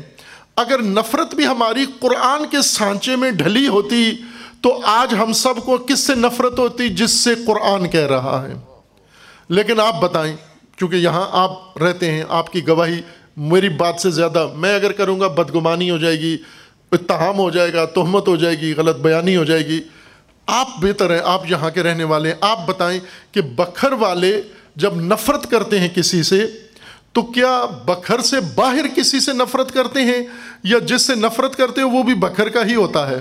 [0.55, 4.11] اگر نفرت بھی ہماری قرآن کے سانچے میں ڈھلی ہوتی،
[4.61, 8.53] تو آج ہم سب کو کس سے نفرت ہوتی جس سے قرآن کہہ رہا ہے؟
[9.49, 10.35] لیکن آپ بتائیں
[10.75, 13.01] کیونکہ یہاں آپ رہتے ہیں، آپ کی گواہی
[13.37, 16.37] میری بات سے زیادہ میں اگر کروں گا، بدگمانی ہو جائے گی
[16.91, 19.81] اتحام ہو جائے گا، تہمت ہو جائے گی، غلط بیانی ہو جائے گی۔
[20.49, 22.99] آپ بہتر ہیں، آپ یہاں کے رہنے والے ہیں۔ آپ بتائیں
[23.31, 24.41] کہ بکھر والے
[24.75, 26.47] جب نفرت کرتے ہیں کسی سے،
[27.13, 30.19] تو کیا بکھر سے باہر کسی سے نفرت کرتے ہیں؟
[30.63, 33.19] یا جس سے نفرت کرتے ہیں وہ بھی بکھر کا ہی ہوتا ہے؟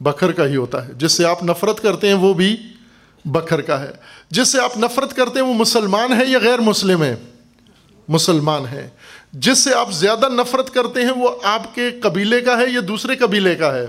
[0.00, 2.56] بکھر کا ہی ہوتا ہے۔ جس سے آپ نفرت کرتے ہیں، وہ بھی
[3.24, 3.90] بکھر کا ہے۔
[4.30, 7.16] جس سے آپ نفرت کرتے ہیں، وہ مسلمان ہے یا غیر مسلم ہے؟
[8.08, 8.88] مسلمان ہے۔
[9.32, 13.16] جس سے آپ زیادہ نفرت کرتے ہیں، وہ آپ کے قبیلے کا ہے یا دوسرے
[13.16, 13.86] قبیلے کا ہے؟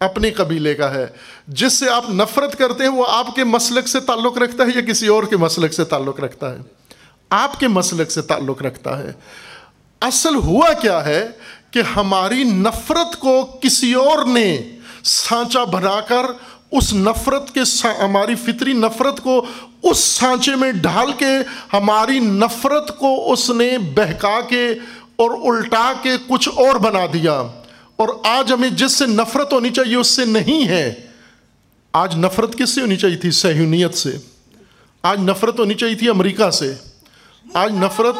[0.00, 1.06] اپنے قبیلے کا ہے۔
[1.48, 4.80] جس سے آپ نفرت کرتے ہیں، وہ آپ کے مسلک سے تعلق رکھتا ہے یا
[4.80, 6.58] کسی اور کے مسلک سے تعلق رکھتا ہے؟
[7.30, 9.12] آپ کے مسلک سے تعلق رکھتا ہے۔
[10.00, 11.26] اصل ہوا کیا ہے
[11.70, 14.70] کہ ہماری نفرت کو کسی اور نے
[15.04, 16.26] سانچا بنا کر
[16.72, 17.60] اس نفرت کے
[18.00, 19.46] ہماری فطری نفرت کو
[19.82, 21.38] اس سانچے میں ڈھال کے،
[21.72, 24.68] ہماری نفرت کو اس نے بہکا کے
[25.16, 27.42] اور الٹا کے کچھ اور بنا دیا۔
[27.98, 30.94] اور آج ہمیں جس سے نفرت ہونی چاہیے اس سے نہیں ہے۔
[31.92, 34.16] آج نفرت کس سے ہونی چاہیے تھی؟ سہیونیت سے۔
[35.02, 36.74] آج نفرت ہونی چاہیے تھی امریکہ سے۔
[37.54, 38.14] آج نفرت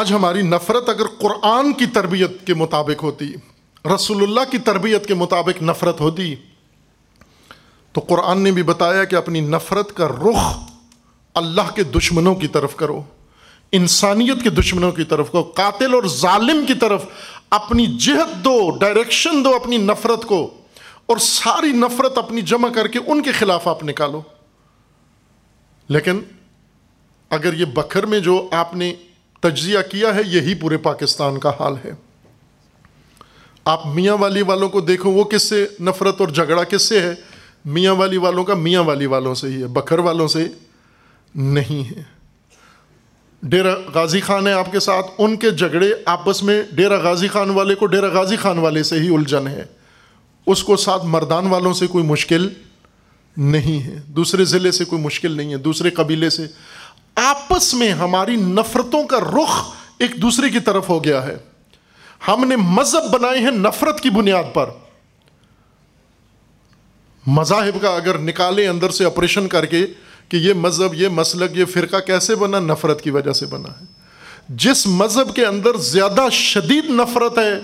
[0.00, 3.26] آج ہماری نفرت اگر قرآن کی تربیت کے مطابق ہوتی،
[3.84, 6.34] رسول اللہ کی تربیت کے مطابق نفرت ہوتی،
[7.94, 10.46] تو قرآن نے بھی بتایا کہ اپنی نفرت کا رخ
[11.34, 13.00] اللہ کے دشمنوں کی طرف کرو،
[13.72, 17.04] انسانیت کے دشمنوں کی طرف کو قاتل اور ظالم کی طرف
[17.50, 20.40] اپنی جہت دو ڈائریکشن دو اپنی نفرت کو،
[21.06, 24.20] اور ساری نفرت اپنی جمع کر کے ان کے خلاف آپ نکالو۔
[25.88, 26.20] لیکن
[27.30, 28.92] اگر یہ بکھر میں جو آپ نے
[29.40, 31.90] تجزیہ کیا ہے، یہی پورے پاکستان کا حال ہے۔
[33.64, 37.14] آپ میاں والی والوں کو دیکھو، وہ کس سے نفرت اور جھگڑا کس سے ہے؟
[37.64, 40.48] میاں والی والوں کا میاں والی والوں سے ہی ہے بکر والوں سے
[41.34, 42.02] نہیں ہے۔
[43.42, 47.50] ڈیرا غازی خان ہے آپ کے ساتھ، ان کے جھگڑے آپس میں ڈیرا غازی خان
[47.50, 49.64] والے کو ڈیرا غازی خان والے سے ہی الجھن ہے۔
[50.46, 52.48] اس کو ساتھ مردان والوں سے کوئی مشکل
[53.36, 56.46] نہیں ہے۔ دوسرے ضلع سے کوئی مشکل نہیں ہے، دوسرے قبیلے سے
[57.14, 61.36] آپس میں ہماری نفرتوں کا رخ ایک دوسرے کی طرف ہو گیا ہے۔
[62.28, 64.70] ہم نے مذہب بنائے ہیں نفرت کی بنیاد پر۔
[67.26, 69.86] مذاہب کا اگر نکالے اندر سے آپریشن کر کے
[70.28, 73.84] کہ یہ مذہب، یہ مسلک، یہ فرقہ کیسے بنا؟ نفرت کی وجہ سے بنا ہے۔
[74.48, 77.60] جس مذہب کے اندر زیادہ شدید نفرت ہے،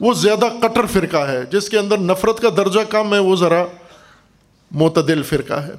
[0.00, 3.64] وہ زیادہ کٹر فرقہ ہے۔ جس کے اندر نفرت کا درجہ کم ہے، وہ ذرا
[4.70, 5.72] معتدل فرقہ ہے۔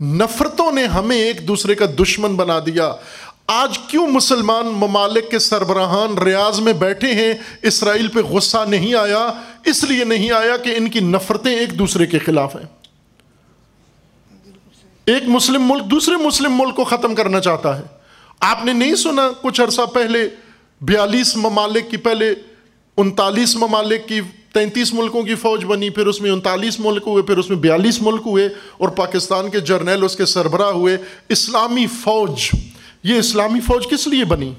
[0.00, 2.92] نفرتوں نے ہمیں ایک دوسرے کا دشمن بنا دیا۔
[3.46, 9.32] آج کیوں مسلمان ممالک کے سربراہان ریاض میں بیٹھے ہیں؟ اسرائیل پہ غصہ نہیں آیا،
[9.64, 12.66] اس لیے نہیں آیا کہ ان کی نفرتیں ایک دوسرے کے خلاف ہیں۔
[15.06, 17.82] ایک مسلم ملک دوسرے مسلم ملک کو ختم کرنا چاہتا ہے۔
[18.40, 20.28] آپ نے نہیں سنا کچھ عرصہ پہلے،
[20.80, 22.34] بیالیس ممالک کی پہلے،
[22.96, 24.20] انتالیس ممالک کی
[24.54, 28.02] تینتیس ملکوں کی فوج بنی، پھر اس میں انتالیس ملک ہوئے، پھر اس میں بیالیس
[28.02, 28.48] ملک ہوئے،
[28.78, 30.96] اور پاکستان کے جرنیل اس کے سربراہ ہوئے۔
[31.28, 32.50] اسلامی فوج،
[33.02, 34.52] یہ اسلامی فوج کس لیے بنی؟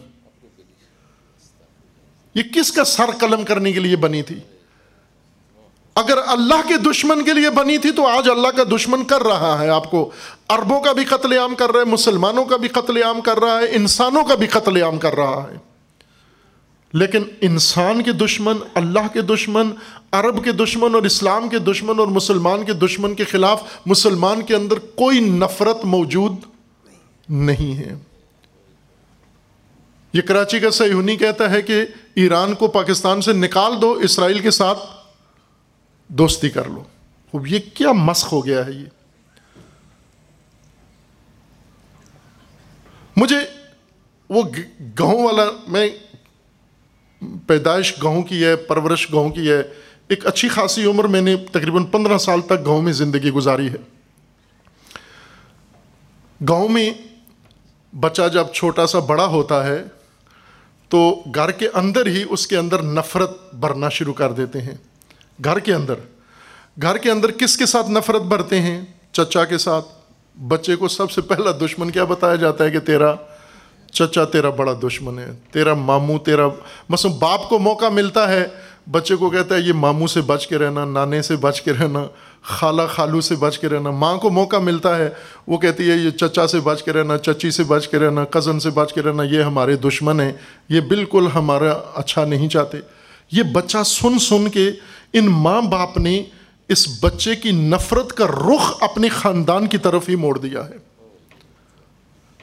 [2.35, 4.35] یہ کس کا سر قلم کرنے کے لیے بنی تھی؟
[5.95, 9.61] اگر اللہ کے دشمن کے لیے بنی تھی تو آج اللہ کا دشمن کر رہا
[9.61, 10.11] ہے آپ کو۔
[10.49, 13.59] اربوں کا بھی قتل عام کر رہا ہے، مسلمانوں کا بھی قتل عام کر رہا
[13.59, 15.74] ہے، انسانوں کا بھی قتل عام کر رہا ہے۔
[16.95, 19.71] لیکن انسان کے دشمن، اللہ کے دشمن،
[20.11, 24.55] عرب کے دشمن اور اسلام کے دشمن اور مسلمان کے دشمن کے خلاف مسلمان کے
[24.55, 26.31] اندر کوئی نفرت موجود
[27.29, 27.95] نہیں ہے۔
[30.13, 31.85] یہ کراچی کا سیہونی کہتا ہے کہ
[32.15, 34.79] ایران کو پاکستان سے نکال دو، اسرائیل کے ساتھ
[36.07, 36.83] دوستی کر لو۔
[37.33, 38.85] اب یہ کیا مسخ ہو گیا ہے یہ؟
[43.17, 43.37] مجھے
[44.29, 44.43] وہ
[44.99, 45.89] گہوں والا، میں
[47.47, 49.61] پیدائش گہوں کی ہے، پرورش گہوں کی ہے۔
[50.07, 53.75] ایک اچھی خاصی عمر میں نے تقریباً پندرہ سال تک گاؤں میں زندگی گزاری ہے۔
[56.49, 56.93] گاؤں میں
[57.99, 59.83] بچہ جب چھوٹا سا بڑا ہوتا ہے،
[60.89, 64.75] تو گھر کے اندر ہی اس کے اندر نفرت بھرنا شروع کر دیتے ہیں۔
[65.43, 65.93] گھر کے اندر۔
[66.81, 69.85] گھر کے اندر کس کے ساتھ نفرت بھرتے ہیں؟ چچا کے ساتھ۔
[70.47, 73.15] بچے کو سب سے پہلا دشمن کیا بتایا جاتا ہے کہ تیرا
[73.95, 76.47] چچا تیرا بڑا دشمن ہے، تیرا ماموں، تیرا
[76.89, 78.47] مثلا باپ کو موقع ملتا ہے۔
[78.91, 82.05] بچے کو کہتا ہے، یہ ماموں سے بچ کے رہنا، نانے سے بچ کے رہنا،
[82.41, 85.09] خالہ خالو سے بچ کے رہنا۔ ماں کو موقع ملتا ہے،
[85.47, 88.59] وہ کہتی ہے، یہ چچا سے بچ کے رہنا، چچی سے بچ کے رہنا کزن
[88.59, 90.33] سے بچ کے رہنا، یہ ہمارے دشمن ہیں۔
[90.69, 92.77] یہ بالکل ہمارا اچھا نہیں چاہتے۔
[93.31, 94.69] یہ بچہ سن سن کے
[95.13, 96.23] ان ماں باپ نے
[96.69, 100.94] اس بچے کی نفرت کا رخ اپنے خاندان کی طرف ہی موڑ دیا ہے۔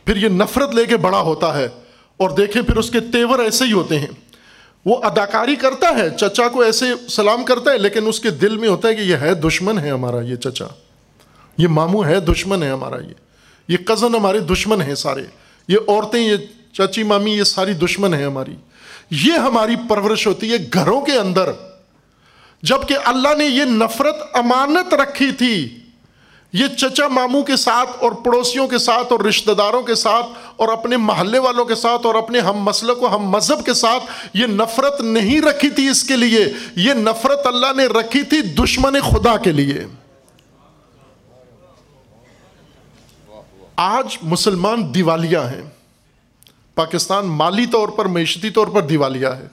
[0.05, 1.69] پھر یہ نفرت لے کے بڑا ہوتا ہے
[2.17, 4.07] اور دیکھیں پھر اس کے تیور ایسے ہی ہوتے ہیں۔
[4.85, 8.69] وہ اداکاری کرتا ہے، چچا کو ایسے سلام کرتا ہے، لیکن اس کے دل میں
[8.69, 10.67] ہوتا ہے کہ یہ ہے دشمن ہے ہمارا یہ چچا۔
[11.59, 13.15] یہ ماموں ہے، دشمن ہے ہمارا یہ۔
[13.69, 15.23] یہ کزن ہمارے دشمن ہیں سارے۔
[15.69, 16.37] یہ عورتیں، یہ
[16.73, 18.55] چچی مامی، یہ ساری دشمن ہیں ہماری۔
[19.11, 21.53] یہ ہماری پرورش ہوتی ہے گھروں کے اندر۔
[22.63, 25.79] جبکہ اللہ نے یہ نفرت امانت رکھی تھی
[26.53, 30.27] یہ چچا ماموں کے ساتھ اور پڑوسیوں کے ساتھ اور رشتہ داروں کے ساتھ
[30.57, 34.05] اور اپنے محلے والوں کے ساتھ اور اپنے ہم مسلک و ہم مذہب کے ساتھ
[34.35, 39.01] یہ نفرت نہیں رکھی تھی اس کے لیے، یہ نفرت اللہ نے رکھی تھی دشمن
[39.01, 39.85] خدا کے لیے۔
[43.77, 45.63] آج مسلمان دیوالیاں ہیں۔
[46.75, 49.47] پاکستان مالی طور پر، معیشتی طور پر دیوالیہ ہے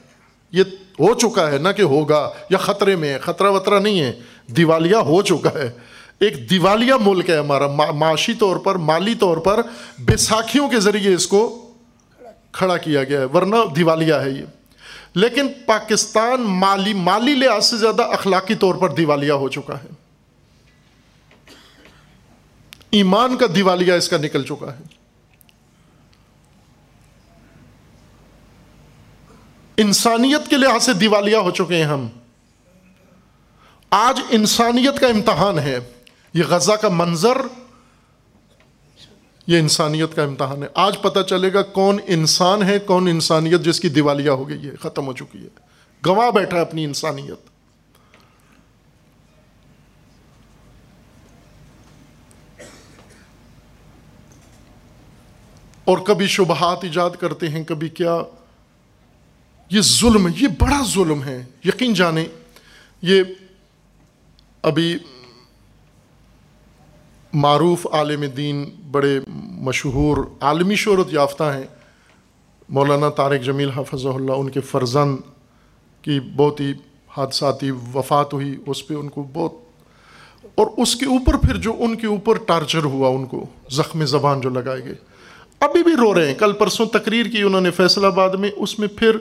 [0.51, 0.63] یہ
[0.99, 4.13] ہو چکا ہے، نہ کہ ہوگا، یا خطرے میں ہے خطرہ وطرہ نہیں ہے
[4.47, 9.61] دیوالیہ ہو چکا ہے۔ ایک دیوالیہ ملک ہے ہمارا معاشی طور پر، مالی طور پر،
[9.99, 11.71] بیساکھیوں کے ذریعے اس کو
[12.51, 14.45] کھڑا کیا گیا ہے، ورنہ دیوالیہ ہے یہ۔
[15.13, 19.87] لیکن پاکستان مالی مالی لحاظ سے زیادہ اخلاقی طور پر دیوالیہ ہو چکا ہے۔
[22.91, 24.83] ایمان کا دیوالیہ اس کا نکل چکا ہے۔
[29.77, 32.07] انسانیت کے لحاظ سے دیوالیہ ہو چکے ہیں ہم۔
[33.89, 35.79] آج انسانیت کا امتحان ہے۔
[36.33, 37.37] یہ غزہ کا منظر
[39.47, 43.79] یہ انسانیت کا امتحان ہے۔ آج پتہ چلے گا کون انسان ہے، کون انسانیت جس
[43.79, 45.47] کی دیوالیہ ہو گئی ہے، ختم ہو چکی ہے۔
[46.05, 47.49] گواہ بیٹھا ہے اپنی انسانیت۔
[55.83, 58.21] اور کبھی شبہات ایجاد کرتے ہیں، کبھی کیا۔
[59.69, 62.25] یہ ظلم، یہ بڑا ظلم ہے۔ یقین جانیں،
[63.01, 63.23] یہ
[64.61, 64.99] ابھی
[67.33, 71.63] معروف عالم دین بڑے مشہور عالمی شہرت یافتہ ہیں۔
[72.69, 75.17] مولانا طارق جمیل حفظ اللہ ان کے فرزند
[76.01, 76.71] کی بہت ہی
[77.17, 79.53] حادثاتی وفات ہوئی، اس پہ ان کو بہت
[80.55, 84.41] اور اس کے اوپر پھر جو ان کے اوپر ٹارچر ہوا، ان کو زخم زبان
[84.41, 84.95] جو لگائے گئے
[85.59, 88.79] ابھی بھی رو رہے ہیں۔ کل پرسوں تقریر کی انہوں نے فیصل آباد میں، اس
[88.79, 89.17] میں پھر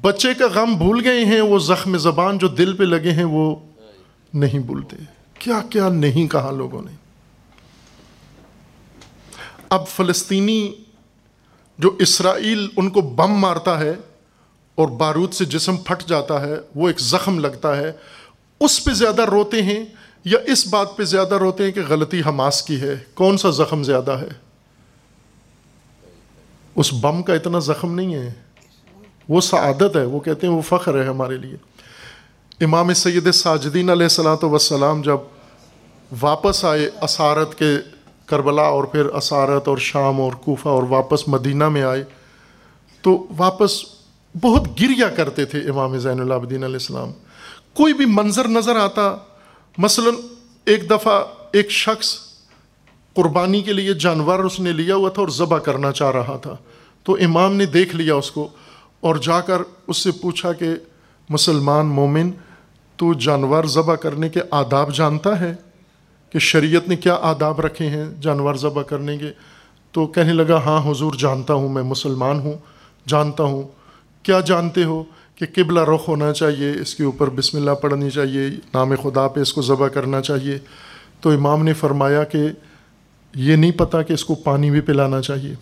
[0.00, 3.56] بچے کا غم بھول گئے ہیں، وہ زخم زبان جو دل پہ لگے ہیں، وہ
[4.34, 4.96] نہیں بھولتے۔
[5.38, 6.99] کیا کیا نہیں کہا لوگوں نے؟
[9.70, 10.72] اب فلسطینی
[11.78, 13.94] جو اسرائیل ان کو بم مارتا ہے
[14.74, 17.92] اور بارود سے جسم پھٹ جاتا ہے، وہ ایک زخم لگتا ہے،
[18.60, 19.84] اس پہ زیادہ روتے ہیں
[20.24, 23.82] یا اس بات پہ زیادہ روتے ہیں کہ غلطی حماس کی ہے؟ کون سا زخم
[23.82, 24.28] زیادہ ہے؟
[26.74, 28.32] اس بم کا اتنا زخم نہیں ہے۔
[29.28, 31.56] وہ سعادت ہے، وہ کہتے ہیں وہ فخر ہے ہمارے لیے۔
[32.64, 35.16] امام سید ساجدین علیہ السلاۃ وسلام جب
[36.20, 37.76] واپس آئے اسارت کے
[38.30, 42.04] کربلا اور پھر اسارت اور شام اور کوفہ اور واپس مدینہ میں آئے
[43.02, 43.70] تو واپس
[44.40, 47.12] بہت گریا کرتے تھے امام زین العابدین علیہ السلام۔
[47.74, 49.16] کوئی بھی منظر نظر آتا،
[49.78, 50.10] مثلا
[50.64, 52.18] ایک دفعہ ایک شخص
[53.14, 56.56] قربانی کے لیے جانور اس نے لیا ہوا تھا اور ذبح کرنا چاہ رہا تھا۔
[57.02, 58.48] تو امام نے دیکھ لیا اس کو
[59.00, 60.68] اور جا کر اس سے پوچھا کہ،
[61.28, 62.30] مسلمان مومن،
[62.96, 65.54] تو جانور ذبح کرنے کے آداب جانتا ہے؟
[66.30, 69.30] کہ شریعت نے کیا آداب رکھے ہیں، جانور ذبح کرنے کے۔
[69.92, 72.52] تو کہنے لگا ہاں حضور، جانتا ہوں میں مسلمان ہوں،
[73.08, 73.62] جانتا ہوں۔
[74.22, 75.04] کیا جانتے ہو
[75.34, 79.40] کہ قبلہ رخ ہونا چاہیے، اس کے اوپر بسم اللہ پڑھنی چاہیے، نام خدا پہ
[79.40, 80.58] اس کو ذبح کرنا چاہیے۔
[81.20, 82.38] تو امام نے فرمایا کہ
[83.34, 85.54] یہ نہیں پتہ کہ اس کو پانی بھی پلانا چاہیے۔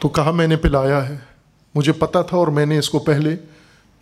[0.00, 1.16] تو کہا، میں نے پلایا ہے۔
[1.74, 3.36] مجھے پتہ تھا اور میں نے اس کو پہلے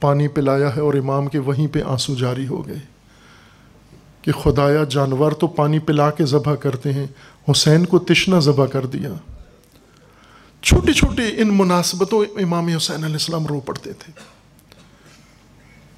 [0.00, 2.99] پانی پلایا ہے اور امام کے وہیں پہ آنسو جاری ہو گئے۔
[4.22, 7.06] کہ خدایا جانور تو پانی پلا کے ذبح کرتے ہیں،
[7.50, 9.12] حسین کو تشنا ذبح کر دیا۔
[10.62, 14.12] چھوٹی چھوٹی ان مناسبتوں امام حسین علیہ السلام رو پڑتے تھے۔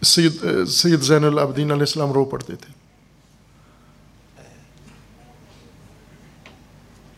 [0.05, 2.73] سید سید زین العبدین علیہ السلام رو پڑتے تھے۔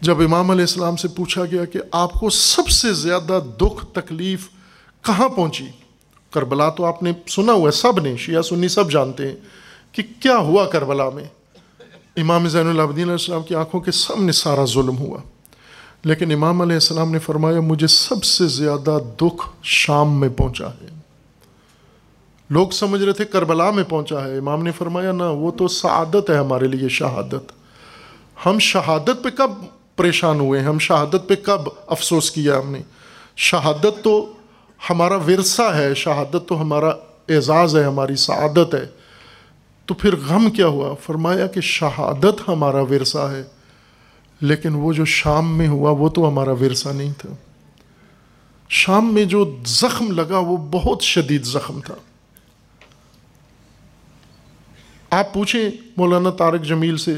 [0.01, 4.49] جب امام علیہ السلام سے پوچھا گیا کہ آپ کو سب سے زیادہ دکھ، تکلیف
[5.03, 5.67] کہاں پہنچی؟
[6.31, 9.37] کربلا تو آپ نے سنا ہوا ہے، سب نے، شیعہ سنی سب جانتے ہیں۔
[9.95, 11.25] کہ کیا ہوا کربلا میں؟
[12.17, 15.19] امام زین العبدین علیہ السلام کی آنکھوں کے سامنے سارا ظلم ہوا۔
[16.05, 20.87] لیکن امام علیہ السلام نے فرمایا، مجھے سب سے زیادہ دکھ شام میں پہنچا ہے۔
[22.51, 26.31] لوگ سمجھ رہے تھے کربلا میں پہنچا ہے۔ امام نے فرمایا، نہ، وہ تو سعادت
[26.31, 27.53] ہے ہمارے لیے، شہادت۔
[28.47, 29.51] ہم شہادت پہ کب
[29.97, 32.83] پریشان ہوئے ہم شہادت پہ کب افسوس کیا ہم نے؟
[33.37, 34.33] شہادت تو
[34.91, 36.89] ہمارا ورثہ ہے، شہادت تو ہمارا
[37.29, 39.04] اعزاز ہے، ہماری سعادت ہے۔
[39.87, 43.43] تو پھر غم کیا ہوا؟ فرمایا کہ شہادت ہمارا ورثہ ہے،
[44.41, 47.29] لیکن وہ جو شام میں ہوا، وہ تو ہمارا ورثہ نہیں تھا۔
[48.69, 51.95] شام میں جو زخم لگا، وہ بہت شدید زخم تھا۔
[55.11, 57.15] آپ پوچھیں مولانا طارق جمیل سے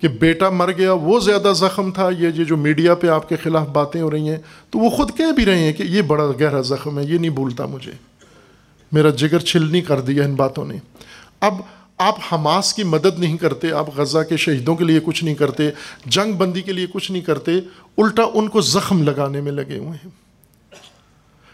[0.00, 3.68] کہ بیٹا مر گیا، وہ زیادہ زخم تھا یہ جو میڈیا پہ آپ کے خلاف
[3.68, 4.36] باتیں ہو رہی ہیں،
[4.70, 7.30] تو وہ خود کہہ بھی رہے ہیں کہ یہ بڑا گہرا زخم ہے، یہ نہیں
[7.30, 7.92] بھولتا مجھے۔
[8.92, 10.78] میرا جگر چھل نہیں کر دیا ان باتوں نے۔
[11.40, 11.54] اب
[11.98, 15.70] آپ حماس کی مدد نہیں کرتے، آپ غزہ کے شہیدوں کے لیے کچھ نہیں کرتے،
[16.06, 17.52] جنگ بندی کے لیے کچھ نہیں کرتے،
[17.98, 20.08] الٹا ان کو زخم لگانے میں لگے ہوئے ہیں۔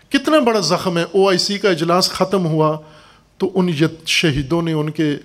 [0.08, 2.78] کتنا بڑا زخم ہے او آئی سی کا اجلاس ختم ہوا
[3.38, 3.68] تو ان
[4.06, 5.16] شہیدوں نے ان کے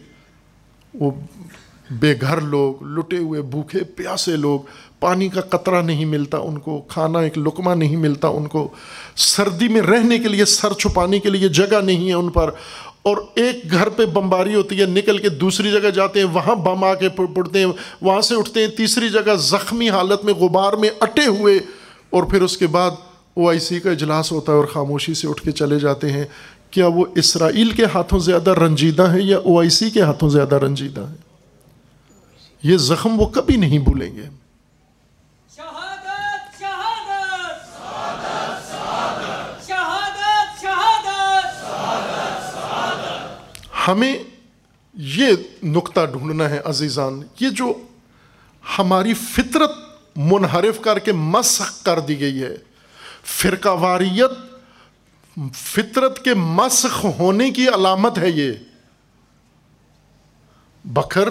[0.93, 1.11] وہ
[1.91, 4.59] بے گھر لوگ، لٹے ہوئے بھوکے پیاسے لوگ،
[4.99, 8.67] پانی کا قطرہ نہیں ملتا ان کو، کھانا ایک لقمہ نہیں ملتا ان کو۔
[9.15, 12.51] سردی میں رہنے کے لیے، سر چھپانے کے لیے جگہ نہیں ہے ان پر۔
[13.09, 16.83] اور ایک گھر پہ بمباری ہوتی ہے، نکل کے دوسری جگہ جاتے ہیں، وہاں بم
[16.83, 17.65] آ کے پڑتے ہیں،
[18.01, 21.59] وہاں سے اٹھتے ہیں، تیسری جگہ زخمی حالت میں غبار میں اٹے ہوئے
[22.09, 22.91] اور پھر اس کے بعد
[23.33, 26.25] او آئی سی کا اجلاس ہوتا ہے اور خاموشی سے اٹھ کے چلے جاتے ہیں۔
[26.71, 30.55] کیا وہ اسرائیل کے ہاتھوں زیادہ رنجیدہ ہیں یا او آئی سی کے ہاتھوں زیادہ
[30.55, 31.15] رنجیدہ ہیں؟
[32.63, 34.27] یہ زخم وہ کبھی نہیں بھولیں گے۔
[43.91, 44.23] ہمیں
[44.93, 45.27] یہ
[45.63, 47.73] نقطہ ڈھونڈنا ہے عزیزان، یہ جو
[48.79, 49.71] ہماری فطرت
[50.15, 52.55] منحرف کر کے مسخ کر دی گئی ہے،
[53.23, 54.31] فرقہ واریت
[55.55, 58.51] فطرت کے مسخ ہونے کی علامت ہے یہ۔
[60.85, 61.29] بکر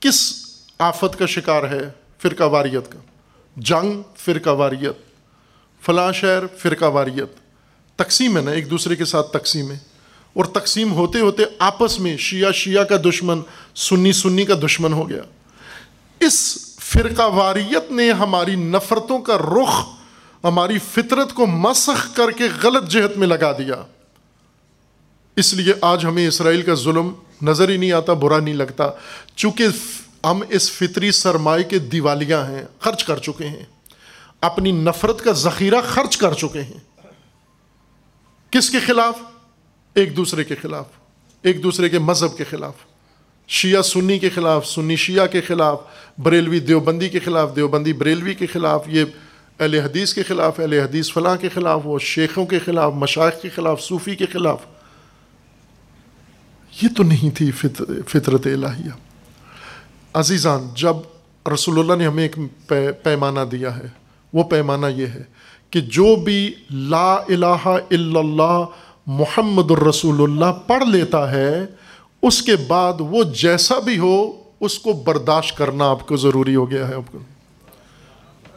[0.00, 0.46] کس
[0.78, 2.98] آفت کا شکار ہے فرقہ واریت کا؟
[3.56, 4.96] جنگ فرقہ واریت،
[5.84, 7.36] فلاں شہر فرقہ واریت۔
[7.96, 9.95] تقسیم ہے نا، ایک دوسرے کے ساتھ تقسیم ہے۔
[10.36, 13.40] اور تقسیم ہوتے ہوتے آپس میں شیعہ شیعہ کا دشمن،
[13.74, 15.22] سنی سنی کا دشمن ہو گیا۔
[16.20, 19.86] اس فرقہ واریت نے ہماری نفرتوں کا رخ،
[20.44, 23.74] ہماری فطرت کو مسخ کر کے غلط جہت میں لگا دیا۔
[25.36, 27.12] اس لیے آج ہمیں اسرائیل کا ظلم
[27.42, 28.90] نظر ہی نہیں آتا، برا نہیں لگتا۔
[29.36, 29.66] چونکہ
[30.24, 33.64] ہم اس فطری سرمائے کے دیوالیاں ہیں، خرچ کر چکے ہیں۔
[34.40, 37.06] اپنی نفرت کا ذخیرہ خرچ کر چکے ہیں۔
[38.50, 39.14] کس کے خلاف؟
[39.96, 42.84] ایک دوسرے کے خلاف ایک دوسرے کے مذہب کے خلاف
[43.48, 45.78] شیعہ سنی کے خلاف سنی شیعہ کے خلاف
[46.18, 49.04] بریلوی دیوبندی کے خلاف دیوبندی بریلوی کے خلاف یہ
[49.60, 53.48] اہل حدیث کے خلاف اہل حدیث فلاں کے خلاف وہ شیخوں کے خلاف مشائق کے
[53.48, 54.64] خلاف صوفی کے خلاف
[56.72, 58.90] یہ تو نہیں تھی فطرت الہیہ
[60.14, 60.96] عزیزان جب
[61.46, 62.36] رسول اللہ نے ہمیں ایک
[63.02, 63.88] پیمانہ دیا ہے
[64.32, 65.22] وہ پیمانہ یہ ہے
[65.72, 66.40] کہ جو بھی
[66.70, 68.64] لا الہ الا اللہ
[69.06, 71.66] محمد الرسول اللہ پڑھ لیتا ہے،
[72.22, 76.70] اس کے بعد وہ جیسا بھی ہو، اس کو برداشت کرنا آپ کو ضروری ہو
[76.70, 77.18] گیا ہے۔ آپ کو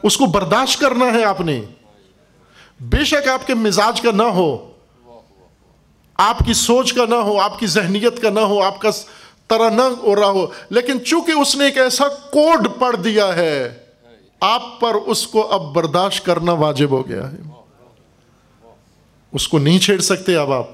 [0.04, 1.62] اس کو برداشت کرنا ہے آپ نے۔
[2.80, 4.72] بے شک آپ کے مزاج کا نہ ہو،
[6.18, 8.90] آپ کی سوچ کا نہ ہو، آپ کی ذہنیت کا نہ ہو، آپ کا
[9.48, 13.78] طرح نہ ہو رہا ہو۔ لیکن چونکہ اس نے ایک ایسا کوڈ پڑھ دیا ہے،
[14.40, 17.59] آپ پر اس کو اب برداشت کرنا واجب ہو گیا ہے۔
[19.34, 20.68] اس کو نہیں چھیڑ سکتے اب آپ۔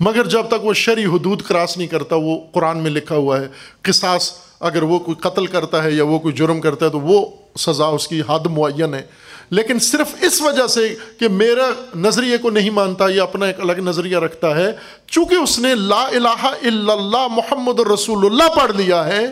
[0.00, 3.48] مگر جب تک وہ شری حدود کراس نہیں کرتا، وہ قرآن میں لکھا ہوا ہے،
[3.82, 7.26] قصاص اگر وہ کوئی قتل کرتا ہے یا وہ کوئی جرم کرتا ہے تو وہ
[7.58, 9.02] سزا اس کی حد معین ہے۔
[9.50, 13.72] لیکن صرف اس وجہ سے کہ میرا نظریے کو نہیں مانتا یا اپنا ایک الگ
[13.72, 14.72] نظریہ رکھتا ہے،
[15.06, 19.26] چونکہ اس نے لا الہ الا اللہ محمد الرسول اللہ پڑھ لیا ہے،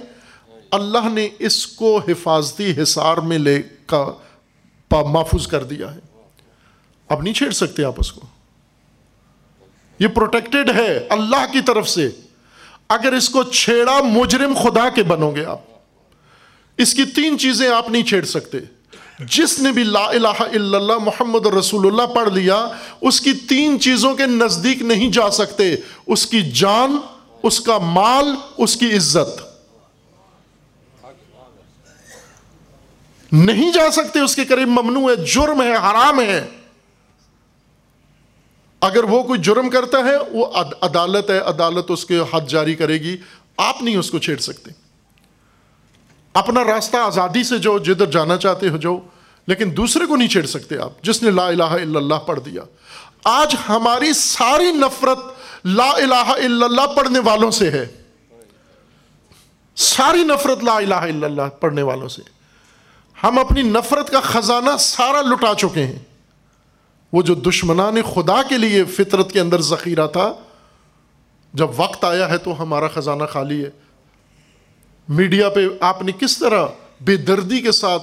[0.70, 4.12] اللہ نے اس کو حفاظتی حصار میں لے کا
[4.90, 6.17] محفوظ کر دیا ہے۔
[7.08, 8.20] اب نہیں چھیڑ سکتے آپ اس کو۔
[9.98, 12.08] یہ پروٹیکٹڈ ہے اللہ کی طرف سے۔
[12.88, 15.58] اگر اس کو چھیڑا مجرم خدا کے بنو گے آپ۔
[16.76, 18.58] اس کی تین چیزیں آپ نہیں چھیڑ سکتے۔
[19.18, 22.68] جس نے بھی لا الہ الا اللہ محمد رسول اللہ پڑھ لیا،
[23.00, 26.98] اس کی تین چیزوں کے نزدیک نہیں جا سکتے۔ اس کی جان،
[27.42, 29.42] اس کا مال، اس کی عزت۔
[33.32, 36.48] نہیں جا سکتے، اس کے قریب ممنوع ہے، جرم ہے، حرام ہے۔
[38.80, 40.46] اگر وہ کوئی جرم کرتا ہے، وہ
[40.80, 43.16] عدالت ہے، عدالت اس کے حد جاری کرے گی۔
[43.56, 44.70] آپ نہیں اس کو چھیڑ سکتے۔
[46.34, 49.00] اپنا راستہ آزادی سے جو جدھر جانا چاہتے ہو، جو،
[49.46, 52.62] لیکن دوسرے کو نہیں چھیڑ سکتے آپ۔ جس نے لا الہ الا اللہ پڑھ دیا۔
[53.24, 55.18] آج ہماری ساری نفرت
[55.64, 57.86] لا الہ الا اللہ پڑھنے والوں سے ہے۔
[59.76, 62.22] ساری نفرت لا الہ الا اللہ پڑھنے والوں سے۔
[63.22, 65.98] ہم اپنی نفرت کا خزانہ سارا لٹا چکے ہیں۔
[67.12, 70.32] وہ جو دشمنان خدا کے لیے فطرت کے اندر ذخیرہ تھا،
[71.54, 73.70] جب وقت آیا ہے تو ہمارا خزانہ خالی ہے۔
[75.08, 76.66] میڈیا پہ آپ نے کس طرح
[77.00, 78.02] بے دردی کے ساتھ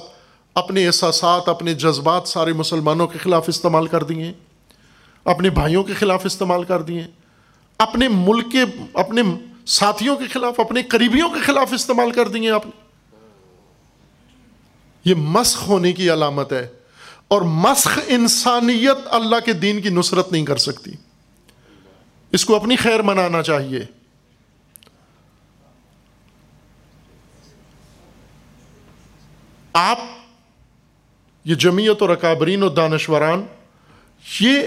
[0.54, 4.32] اپنے احساسات، اپنے جذبات سارے مسلمانوں کے خلاف استعمال کر دیے،
[5.24, 7.06] اپنے بھائیوں کے خلاف استعمال کر دیے،
[7.78, 8.62] اپنے ملک کے،
[8.94, 9.22] اپنے
[9.66, 12.72] ساتھیوں کے خلاف، اپنے قریبیوں کے خلاف استعمال کر دیے آپ نے۔
[15.04, 16.68] یہ مسخ ہونے کی علامت ہے۔
[17.28, 20.90] اور مسخ انسانیت اللہ کے دین کی نصرت نہیں کر سکتی۔
[22.32, 23.80] اس کو اپنی خیر منانا چاہیے۔
[29.72, 29.98] آپ،
[31.44, 33.44] یہ جمعیت اور اکابرین اور دانشوران،
[34.40, 34.62] یہ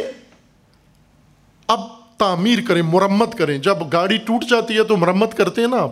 [1.68, 1.80] اب
[2.18, 5.92] تعمیر کریں، مرمت کریں۔ جب گاڑی ٹوٹ جاتی ہے تو مرمت کرتے ہیں نا آپ؟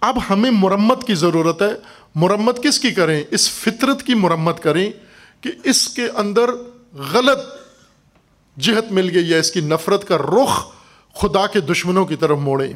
[0.00, 1.72] اب ہمیں مرمت کی ضرورت ہے۔
[2.14, 4.92] مرمت کس کی کریں؟ اس فطرت کی مرمت کریں۔
[5.40, 6.50] کہ اس کے اندر
[7.12, 7.38] غلط
[8.58, 10.66] جہت مل گئی ہے، اس کی نفرت کا رخ
[11.14, 12.72] خدا کے دشمنوں کی طرف موڑے۔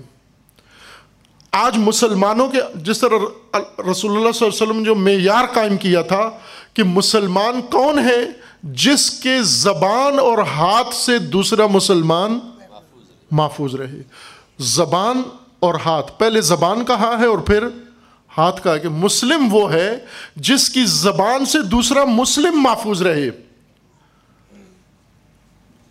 [1.52, 3.16] آج مسلمانوں کے، جس طرح
[3.90, 6.30] رسول اللہ صلی اللہ علیہ وسلم جو معیار قائم کیا تھا
[6.74, 8.18] کہ مسلمان کون ہے
[8.62, 12.38] جس کے زبان اور ہاتھ سے دوسرا مسلمان
[13.30, 14.02] محفوظ رہے۔
[14.58, 15.22] زبان
[15.60, 17.68] اور ہاتھ، پہلے زبان کہا ہے اور پھر
[18.38, 19.90] ہاتھ کا کہ مسلم وہ ہے
[20.36, 23.30] جس کی زبان سے دوسرا مسلم محفوظ رہے۔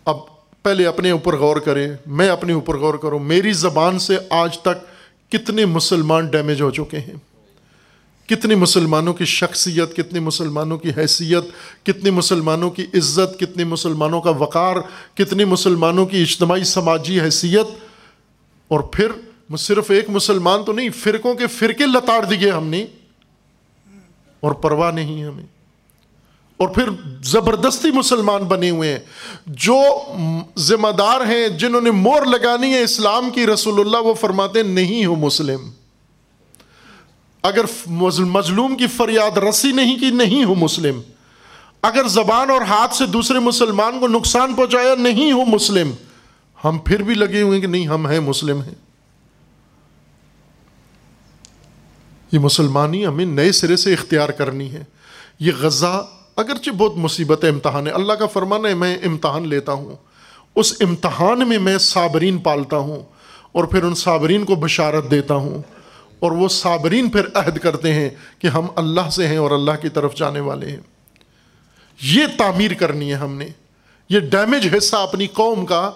[0.04, 0.16] اب
[0.62, 5.00] پہلے اپنے اوپر غور کریں، میں اپنے اوپر غور کروں، میری زبان سے آج تک
[5.32, 7.14] کتنے مسلمان ڈیمیج ہو چکے ہیں۔
[8.28, 11.44] کتنے مسلمانوں کی شخصیت، کتنے مسلمانوں کی حیثیت،
[11.86, 14.76] کتنے مسلمانوں کی عزت، کتنے مسلمانوں کا وقار،
[15.14, 17.84] کتنے مسلمانوں کی اجتماعی، سماجی حیثیت۔
[18.68, 19.06] اور پھر
[19.56, 22.86] صرف ایک مسلمان تو نہیں، فرقوں کے فرقے لتاڑ دیے ہم نے۔
[24.40, 25.46] اور پرواہ نہیں ہمیں۔
[26.56, 26.88] اور پھر
[27.22, 28.98] زبردستی مسلمان بنے ہوئے ہیں۔
[29.46, 29.82] جو
[30.58, 35.06] ذمہ دار ہیں، جنہوں نے مور لگانی ہے اسلام کی، رسول اللہ وہ فرماتے نہیں
[35.06, 35.70] ہو مسلم۔
[37.42, 41.00] اگر مظلوم کی فریاد رسی نہیں کی، نہیں ہو مسلم۔
[41.82, 45.90] اگر زبان اور ہاتھ سے دوسرے مسلمان کو نقصان پہنچایا، نہیں ہو مسلم۔
[46.64, 48.89] ہم پھر بھی لگے ہوئے ہیں کہ نہیں، ہم ہیں مسلم ہیں۔
[52.32, 54.84] یہ مسلمانی ہمیں نئے سرے سے اختیار کرنی ہے۔
[55.40, 56.06] یہ غزہ
[56.36, 59.96] اگرچہ بہت مصیبت امتحان ہے، اللہ کا فرمان ہے، میں امتحان لیتا ہوں۔
[60.54, 63.00] اس امتحان میں میں صابرین پالتا ہوں
[63.52, 65.62] اور پھر ان صابرین کو بشارت دیتا ہوں۔
[66.18, 69.88] اور وہ صابرین پھر عہد کرتے ہیں کہ ہم اللہ سے ہیں اور اللہ کی
[69.88, 70.80] طرف جانے والے ہیں۔
[72.02, 73.48] یہ تعمیر کرنی ہے ہم نے۔
[74.08, 75.90] یہ ڈیمیج حصہ اپنی قوم کا،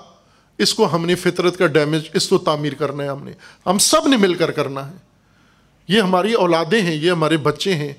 [0.59, 3.33] اس کو ہم نے فطرت کا ڈیمیج اس کو تعمیر کرنا ہے ہم نے۔
[3.67, 5.14] ہم سب نے مل کر کرنا ہے۔
[5.89, 7.93] یہ ہماری اولادیں ہیں، یہ ہمارے بچے ہیں۔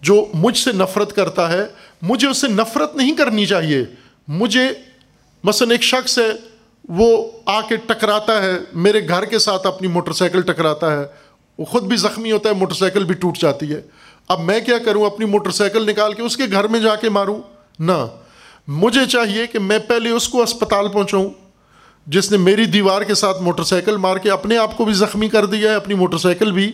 [0.00, 1.66] جو مجھ سے نفرت کرتا ہے،
[2.02, 3.84] مجھے اسے نفرت نہیں کرنی چاہیے۔
[4.28, 4.68] مجھے
[5.44, 6.28] مثلاً ایک شخص ہے،
[6.88, 11.06] وہ آ کے ٹکراتا ہے، میرے گھر کے ساتھ اپنی موٹر سائیکل ٹکراتا ہے۔
[11.58, 13.80] وہ خود بھی زخمی ہوتا ہے، موٹر سائیکل بھی ٹوٹ جاتی ہے۔
[14.28, 17.08] اب میں کیا کروں، اپنی موٹر سائیکل نکال کے اس کے گھر میں جا کے
[17.08, 17.40] ماروں؟
[17.78, 18.06] نہ۔
[18.68, 21.30] مجھے چاہیے کہ میں پہلے اس کو اسپتال پہنچاؤں۔
[22.10, 25.28] جس نے میری دیوار کے ساتھ موٹر سائیکل مار کے اپنے آپ کو بھی زخمی
[25.28, 26.72] کر دیا ہے، اپنی موٹر سائیکل بھی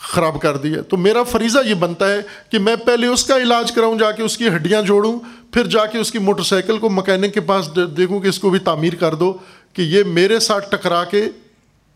[0.00, 2.16] خراب کر دی ہے۔ تو میرا فریضہ یہ بنتا ہے
[2.50, 5.18] کہ میں پہلے اس کا علاج کراؤں، جا کے اس کی ہڈیاں جوڑوں،
[5.52, 8.50] پھر جا کے اس کی موٹر سائیکل کو مکینک کے پاس دیکھوں کہ اس کو
[8.50, 9.36] بھی تعمیر کر دو
[9.72, 11.28] کہ یہ میرے ساتھ ٹکرا کے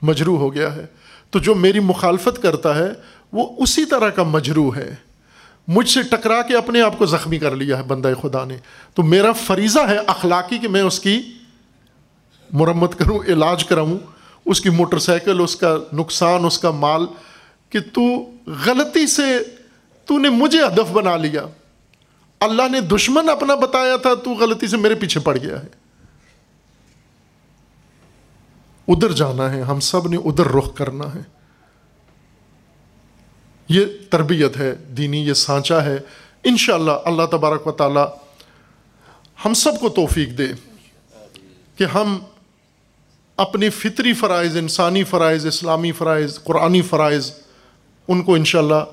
[0.02, 0.86] مجروح ہو گیا ہے۔
[1.30, 2.88] تو جو میری مخالفت کرتا ہے،
[3.32, 4.94] وہ اسی طرح کا مجروح ہے۔
[5.68, 8.56] مجھ سے ٹکرا کے اپنے آپ کو زخمی کر لیا ہے بندہ خدا نے۔
[8.94, 11.22] تو میرا فریضہ ہے اخلاقی کہ میں اس کی
[12.52, 13.98] مرمت کروں، علاج کراؤں،
[14.46, 17.06] اس کی موٹر سائیکل، اس کا نقصان، اس کا مال،
[17.70, 18.30] کہ تو
[18.66, 19.38] غلطی سے
[20.04, 21.46] تو نے مجھے ہدف بنا لیا۔
[22.40, 25.68] اللہ نے دشمن اپنا بتایا تھا، تو غلطی سے میرے پیچھے پڑ گیا ہے۔
[28.88, 31.20] ادھر جانا ہے، ہم سب نے ادھر رخ کرنا ہے۔
[33.68, 35.98] یہ تربیت ہے، دینی یہ سانچا ہے۔
[36.44, 38.00] انشاءاللہ اللہ تبارک و تعالی
[39.44, 40.46] ہم سب کو توفیق دے
[41.76, 42.18] کہ ہم
[43.40, 47.32] اپنے فطری فرائض، انسانی فرائض، اسلامی فرائض، قرآنی فرائض،
[48.08, 48.84] ان کو انشاءاللہ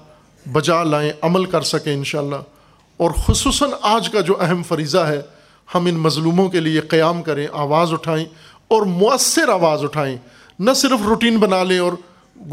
[0.53, 2.35] بجا لائیں، عمل کر سکیں انشاءاللہ۔
[2.97, 5.21] اور خصوصاً آج کا جو اہم فریضہ ہے،
[5.75, 8.25] ہم ان مظلوموں کے لیے قیام کریں، آواز اٹھائیں
[8.67, 10.17] اور مؤثر آواز اٹھائیں۔
[10.59, 11.93] نہ صرف روٹین بنا لیں اور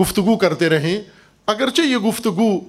[0.01, 1.01] گفتگو کرتے رہیں۔
[1.47, 2.61] اگرچہ یہ گفتگو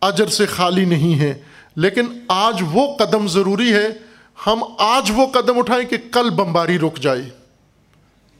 [0.00, 1.42] اجر سے خالی نہیں ہے،
[1.76, 3.88] لیکن آج وہ قدم ضروری ہے۔
[4.46, 7.39] ہم آج وہ قدم اٹھائیں کہ کل بمباری رک جائے۔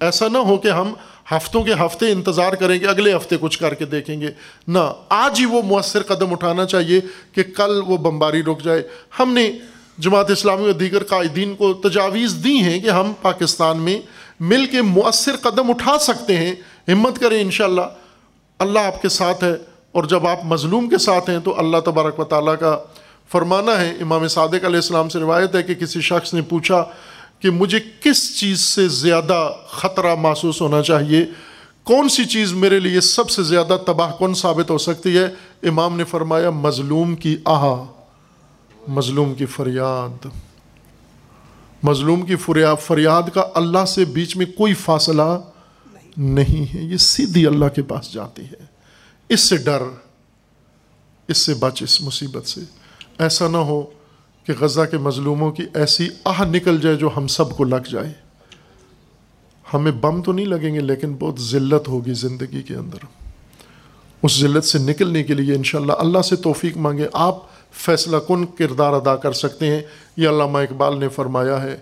[0.01, 0.95] ایسا نہ ہو کہ ہم
[1.37, 4.31] ہفتوں کے ہفتے انتظار کریں گے، اگلے ہفتے کچھ کر کے دیکھیں گے۔
[4.69, 4.79] نہ،
[5.09, 7.01] آج ہی وہ مؤثر قدم اٹھانا چاہیے
[7.33, 8.83] کہ کل وہ بمباری رک جائے۔
[9.19, 9.53] ہم نے
[9.99, 14.01] جماعت اسلامی و دیگر قائدین کو تجاویز دی ہیں کہ ہم پاکستان میں
[14.41, 16.55] مل کے مؤثر قدم اٹھا سکتے ہیں۔
[16.89, 17.81] ہمت کریں انشاءاللہ۔
[18.59, 19.53] اللہ آپ کے ساتھ ہے
[19.93, 22.79] اور جب آپ مظلوم کے ساتھ ہیں تو اللہ تبارک و تعالیٰ کا
[23.33, 26.85] فرمانا ہے۔ امام صادق علیہ السلام سے روایت ہے کہ کسی شخص نے پوچھا
[27.41, 31.25] کہ مجھے کس چیز سے زیادہ خطرہ محسوس ہونا چاہیے؟
[31.85, 35.25] کون سی چیز میرے لیے سب سے زیادہ تباہ کن ثابت ہو سکتی ہے؟
[35.63, 37.85] امام نے فرمایا، مظلوم کی آہا،
[38.89, 40.27] مظلوم کی فریاد۔
[41.83, 42.37] مظلوم کی
[42.81, 45.41] فریاد کا اللہ سے بیچ میں کوئی فاصلہ
[46.17, 48.65] نہیں ہے۔ یہ سیدھی اللہ کے پاس جاتی ہے۔
[49.29, 49.83] اس سے ڈر،
[51.29, 52.61] اس سے بچ، اس مصیبت سے۔
[53.19, 53.87] ایسا نہ ہو
[54.47, 58.13] کہ غزہ کے مظلوموں کی ایسی آہ نکل جائے جو ہم سب کو لگ جائے۔
[59.75, 62.99] ہمیں بم تو نہیں لگیں گے، لیکن بہت ذلت ہوگی زندگی کے اندر۔
[64.23, 67.37] اس ذلت سے نکلنے کے لیے انشاءاللہ اللہ سے توفیق مانگے۔ آپ
[67.73, 69.83] فیصلہ کن کردار ادا کر سکتے ہیں؟
[70.17, 71.77] یہ علامہ اقبال نے فرمایا ہے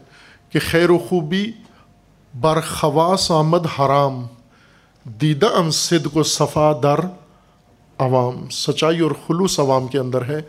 [0.50, 1.52] کہ خیر و خوبی
[2.40, 4.26] برخواس آمد حرام،
[5.04, 7.00] دیدہ ام صد کو صفا در
[7.98, 10.40] عوام۔ سچائی اور خلوص عوام کے اندر ہے۔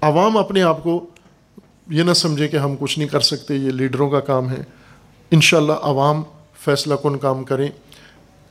[0.00, 1.06] عوام اپنے آپ کو
[1.90, 4.62] یہ نہ سمجھے کہ ہم کچھ نہیں کر سکتے، یہ لیڈروں کا کام ہے۔
[5.30, 6.22] انشاءاللہ عوام
[6.64, 7.68] فیصلہ کن کام کریں،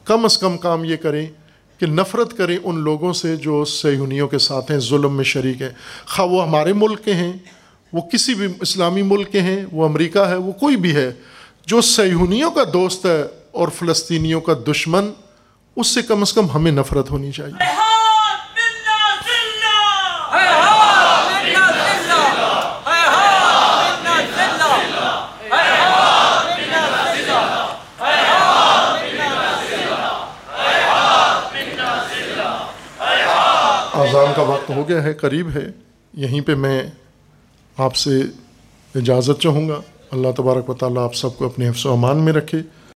[0.04, 1.28] کم از کم کام یہ کریں
[1.78, 5.70] کہ نفرت کریں ان لوگوں سے جو سیہونیوں کے ساتھ ہیں، ظلم میں شریک ہیں۔
[6.06, 7.34] خواہ وہ ہمارے ملک کے ہیں،
[7.94, 11.12] وہ کسی بھی اسلامی ملک کے ہیں، وہ امریکہ ہے، وہ کوئی بھی ہے،
[11.66, 15.12] جو سیہونیوں کا دوست ہے اور فلسطینیوں کا دشمن،
[15.76, 17.93] اس سے کم از کم ہمیں نفرت ہونی چاہیے۔
[34.24, 35.72] اذان کا وقت ہو گیا ہے، قریب ہے،
[36.14, 36.84] یہیں پہ میں
[37.78, 38.22] آپ سے
[38.96, 42.34] اجازت چاہوں گا۔ اللہ تبارک و تعالیٰ آپ سب کو اپنے حفظ و امان میں
[42.34, 42.58] رکھے۔